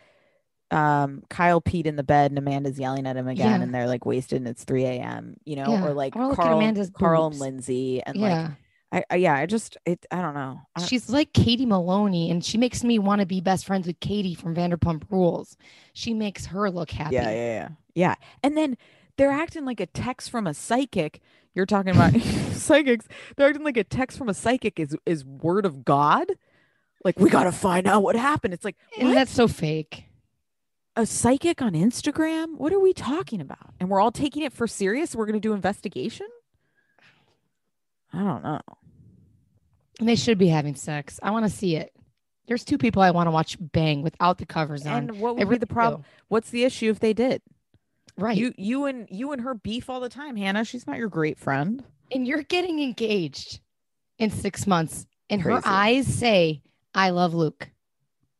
[0.70, 3.62] um, Kyle Pete in the bed and Amanda's yelling at him again, Yeah.
[3.64, 5.36] and they're like wasted and it's three a.m.
[5.44, 7.38] You know, Yeah, or like I wanna look at Carl, Carl and.
[7.40, 8.42] Lindsay, and yeah.
[8.42, 8.50] like
[8.94, 9.16] I, I.
[9.16, 9.76] Yeah, I just.
[9.84, 10.06] It.
[10.10, 10.60] I don't know.
[10.76, 13.98] I, She's like Katie Maloney, and she makes me want to be best friends with
[14.00, 15.56] Katie from Vanderpump Rules.
[15.92, 17.14] She makes her look happy.
[17.16, 18.14] yeah, yeah, yeah, yeah.
[18.42, 18.76] And then
[19.16, 21.20] they're acting like a text from a psychic.
[21.54, 22.14] You're talking about
[22.52, 23.06] psychics.
[23.36, 26.26] They're acting like a text from a psychic is is word of God.
[27.04, 28.54] Like we got to find out what happened.
[28.54, 29.14] It's like And what?
[29.14, 30.04] that's so fake.
[30.96, 32.56] a psychic on Instagram?
[32.56, 33.74] What are we talking about?
[33.78, 35.14] And we're all taking it for serious.
[35.14, 36.26] We're going to do investigation?
[38.12, 38.60] I don't know.
[40.00, 41.20] And they should be having sex.
[41.22, 41.92] I want to see it.
[42.46, 45.10] There's two people I want to watch bang without the covers on.
[45.10, 46.02] And what would be the problem?
[46.02, 46.06] do.
[46.28, 47.40] What's the issue if they did?
[48.16, 48.36] Right.
[48.36, 50.64] You you and you and her beef all the time, Hannah.
[50.64, 51.82] She's not your great friend.
[52.12, 53.60] and you're getting engaged
[54.18, 56.62] in six months, and her eyes say,
[56.94, 57.70] I love Luke.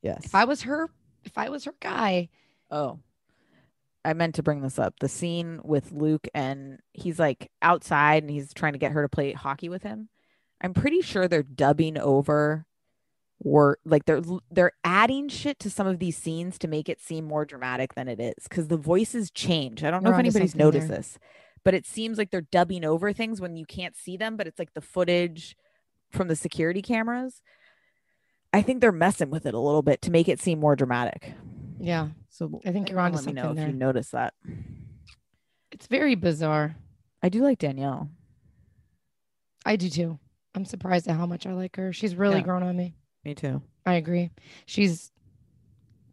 [0.03, 0.27] Yes.
[0.27, 0.91] If I was her,
[1.25, 2.29] if I was her guy,
[2.71, 2.99] Oh,
[4.05, 4.95] I meant to bring this up.
[5.01, 9.09] The scene with Luke and he's like outside and he's trying to get her to
[9.09, 10.09] play hockey with him.
[10.65, 12.67] I'm pretty sure they're dubbing over
[13.43, 17.27] word like they're they're adding shit to some of these scenes to make it seem
[17.27, 19.85] more dramatic than it is because the voices change.
[19.85, 20.97] I don't know You're if anybody's noticed there.
[20.97, 21.19] this,
[21.65, 24.59] but it seems like they're dubbing over things when you can't see them, but it's
[24.59, 25.55] like the footage
[26.11, 27.43] from the security cameras.
[28.55, 31.35] I think they're messing with it a little bit to make it seem more dramatic.
[31.79, 33.87] yeah, So I think you're onto let me know something if you there.
[33.87, 34.33] notice that.
[35.73, 36.77] it's very bizarre.
[37.23, 38.09] I do like Danielle.
[39.67, 40.19] I do too.
[40.55, 41.93] I'm surprised at how much I like her.
[41.93, 42.43] She's really Yeah.
[42.43, 42.95] grown on me.
[43.25, 43.63] Me too.
[43.87, 44.31] I agree.
[44.67, 45.11] She's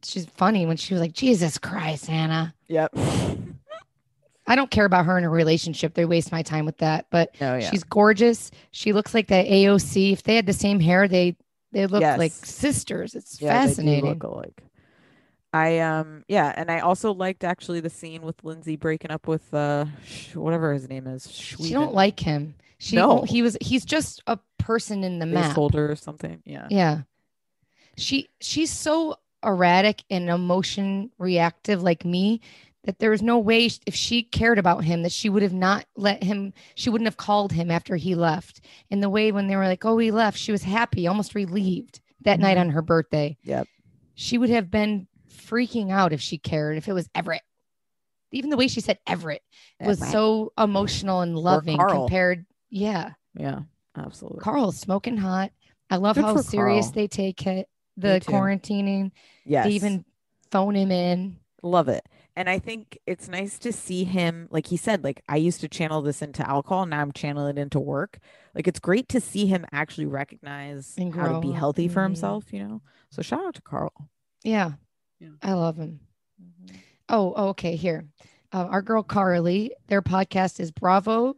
[0.03, 2.55] she's funny when she was like, Jesus Christ, Hannah.
[2.67, 2.95] Yep.
[4.47, 5.93] I don't care about her in a relationship.
[5.93, 7.05] They waste my time with that.
[7.11, 7.69] But Oh yeah.
[7.69, 8.51] she's gorgeous.
[8.71, 10.11] She looks like the AOC.
[10.13, 11.37] If they had the same hair, they
[11.71, 13.15] they look like sisters.
[13.15, 14.05] It's yeah, fascinating.
[14.09, 14.63] look alike.
[15.53, 19.53] I um yeah, and I also liked actually the scene with Lindsay breaking up with
[19.53, 21.29] uh Sh- whatever his name is.
[21.29, 22.55] She don't like him.
[22.83, 23.21] She No.
[23.21, 25.55] he was he's just a person in the map.
[25.55, 26.41] placeholder or something.
[26.45, 26.65] Yeah.
[26.71, 27.01] Yeah.
[27.95, 32.41] She she's so erratic and emotion reactive like me
[32.85, 35.85] that there was no way if she cared about him that she would have not
[35.95, 38.61] let him she wouldn't have called him after he left.
[38.89, 41.99] And the way when they were like, "Oh, he left," she was happy, almost relieved
[42.21, 42.61] that night Mhm.
[42.61, 43.37] on her birthday.
[43.43, 43.67] Yep.
[44.15, 47.43] She would have been freaking out if she cared if it was Everett.
[48.31, 49.43] Even the way she said Everett
[49.79, 53.11] was so emotional and loving compared yeah.
[53.35, 53.59] Yeah,
[53.95, 54.39] absolutely.
[54.39, 55.51] Carl's smoking hot.
[55.89, 56.93] I love Good how serious Carl.
[56.95, 57.67] they take it.
[57.97, 59.11] The quarantining.
[59.45, 59.65] yes.
[59.67, 60.05] They even
[60.49, 61.37] phone him in.
[61.61, 62.03] love it.
[62.35, 65.67] And I think it's nice to see him, like he said, like I used to
[65.67, 68.19] channel this into alcohol, now I'm channeling it into work.
[68.55, 72.05] Like it's great to see him actually recognize And how to be healthy for Mhm.
[72.05, 72.81] himself, you know.
[73.11, 73.91] So shout out to Carl.
[74.43, 74.71] Yeah.
[75.19, 75.29] Yeah.
[75.43, 75.99] I love him.
[77.09, 77.75] Oh, oh, okay.
[77.75, 78.07] Here.
[78.53, 81.35] Uh, our girl Carly, their podcast is Bravo,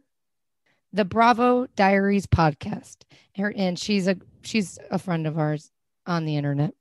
[0.94, 2.98] the Bravo Diaries podcast.
[3.36, 5.72] Her, and she's a she's a friend of ours
[6.06, 6.72] on the internet.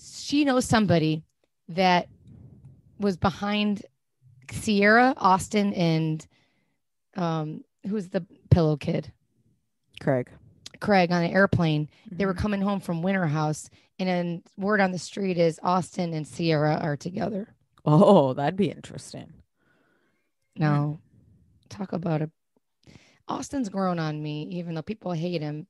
[0.00, 1.24] She knows somebody
[1.68, 2.08] that
[3.00, 3.82] was behind
[4.50, 6.24] Ciara, Austin, and
[7.16, 9.12] um, who's the pillow kid?
[10.00, 10.30] Craig.
[10.80, 11.88] Craig on an airplane.
[12.10, 12.38] They were Mhm.
[12.38, 13.68] coming home from Winter House,
[13.98, 17.54] and then word on the street is Austin and Ciara are together.
[17.84, 19.32] Oh, that'd be interesting.
[20.54, 21.00] Now,
[21.68, 22.30] talk about a
[23.28, 25.66] Austin's grown on me, even though people hate him.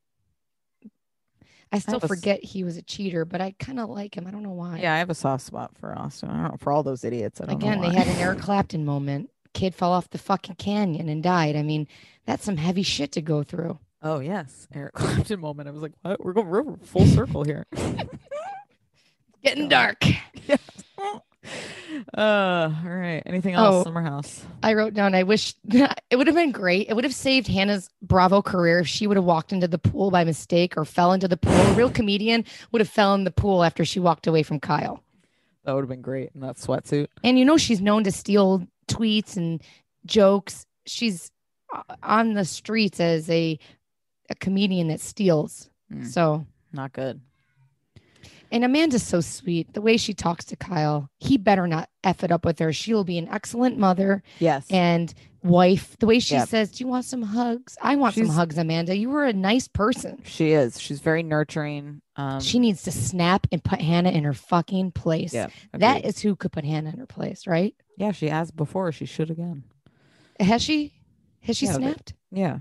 [1.72, 4.16] I still have a s- forget he was a cheater, but I kind of like
[4.16, 4.26] him.
[4.26, 4.78] I don't know why.
[4.78, 6.30] Yeah, I have a soft spot for Austin.
[6.30, 7.40] I don't know for all those idiots.
[7.40, 9.30] I don't Again, they had an Eric Clapton moment.
[9.52, 11.56] Kid fell off the fucking canyon and died.
[11.56, 11.88] I mean,
[12.26, 13.78] that's some heavy shit to go through.
[14.02, 15.68] Oh yes, Eric Clapton moment.
[15.68, 16.22] I was like, what?
[16.24, 17.66] We're going we're full circle here.
[19.42, 20.02] Getting dark.
[22.16, 23.22] uh, all right.
[23.26, 23.74] Anything else?
[23.76, 23.84] Oh.
[23.84, 24.44] Summer House.
[24.62, 26.88] I wrote down, I wish it would have been great.
[26.88, 30.10] It would have saved Hannah's Bravo career if she would have walked into the pool
[30.10, 31.52] by mistake or fell into the pool.
[31.54, 35.02] A real comedian would have fell in the pool after she walked away from Kyle.
[35.64, 37.08] That would have been great in that sweatsuit.
[37.24, 39.60] And you know, she's known to steal tweets and
[40.06, 40.66] jokes.
[40.86, 41.32] She's
[41.74, 43.58] uh, on the streets as a,
[44.30, 45.68] a comedian that steals.
[45.92, 46.06] Mm.
[46.06, 47.20] So, Not good.
[48.52, 49.72] And Amanda's so sweet.
[49.74, 52.72] The way she talks to Kyle, he better not F it up with her.
[52.72, 54.66] She'll be an excellent mother Yes.
[54.70, 55.96] and wife.
[55.98, 56.48] The way she Yep.
[56.48, 57.76] says, Do you want some hugs?
[57.82, 58.96] I want some hugs, Amanda.
[58.96, 60.20] You were a nice person.
[60.24, 60.80] she is.
[60.80, 62.02] She's very nurturing.
[62.16, 65.34] Um, she needs to snap and put Hannah in her fucking place.
[65.34, 65.48] Yeah.
[65.72, 67.74] That is who could put Hannah in her place, right?
[67.98, 68.92] Yeah, she has before.
[68.92, 69.64] She should again.
[70.40, 70.92] Has she?
[71.40, 72.14] Has she Yeah, they- snapped?
[72.30, 72.58] Yeah.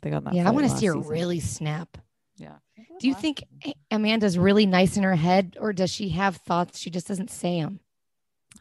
[0.00, 0.34] They got that.
[0.34, 1.10] yeah, I want to see her season.
[1.10, 1.98] really snap.
[2.36, 2.56] Yeah.
[3.00, 3.44] Do you think
[3.90, 7.60] Amanda's really nice in her head, or does she have thoughts she just doesn't say
[7.60, 7.80] them?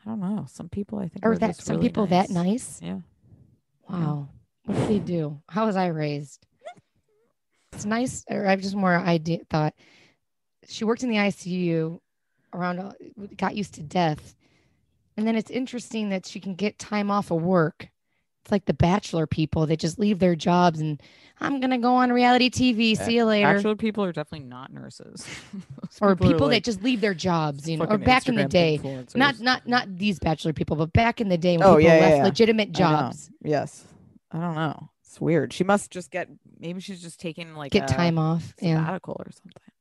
[0.06, 0.46] I don't know.
[0.50, 2.80] Some people I think Or are that some really people that nice?
[2.82, 3.00] Yeah.
[3.90, 4.30] Wow.
[4.66, 5.42] What did they do?
[5.50, 6.46] How was I raised?
[7.74, 9.74] It's nice, or I've just more idea thought.
[10.68, 12.00] She worked in the ICU
[12.54, 12.92] around, uh,
[13.38, 14.36] got used to death,
[15.16, 17.90] and then it's interesting that she can get time off of work.
[18.48, 21.04] It's like the Bachelor people; they just leave their jobs and
[21.42, 22.96] I'm gonna go on reality TV.
[22.98, 23.46] See you later.
[23.46, 25.28] Actual people are definitely not nurses.
[25.54, 28.36] Those or are people that just leave their jobs, you know, or fucking back in
[28.36, 28.80] the day
[29.16, 31.96] not not not these Bachelor people, but back in the day when Oh, people yeah,
[31.98, 32.24] yeah, left yeah.
[32.24, 33.84] legitimate I jobs, Yes.
[34.32, 34.92] I don't know.
[35.04, 35.52] It's weird.
[35.52, 36.30] She must just get.
[36.58, 38.56] Maybe she's just taking like get a time off.
[38.62, 39.74] Yeah, sabbatical or something.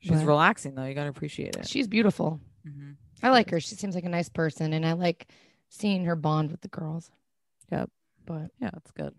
[0.00, 0.84] She's But- relaxing though.
[0.84, 1.68] You gotta appreciate it.
[1.68, 2.40] she's beautiful.
[2.66, 2.96] Mhm.
[3.22, 3.60] I like her.
[3.60, 5.28] She seems like a nice person, and I like
[5.68, 7.12] seeing her bond with the girls.
[7.70, 7.90] Yep.
[8.26, 9.14] But Yeah, it's good.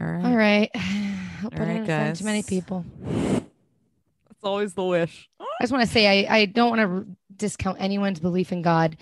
[0.00, 0.24] All right.
[0.24, 2.84] all right, hope All I right, offend too many people.
[3.04, 5.28] That's always the wish.
[5.40, 8.96] I just want to say I I don't want to discount anyone's belief in God.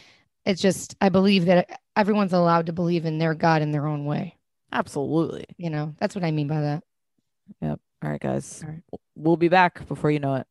[0.45, 4.05] It's just I believe that everyone's allowed to believe in their God in their own
[4.05, 4.37] way.
[4.73, 5.47] Absolutely.
[5.57, 6.85] You know, that's what I mean by that.
[7.61, 7.81] Yep.
[8.05, 8.63] All right, guys.
[8.65, 8.83] All right.
[9.17, 10.47] We'll be back before you know it.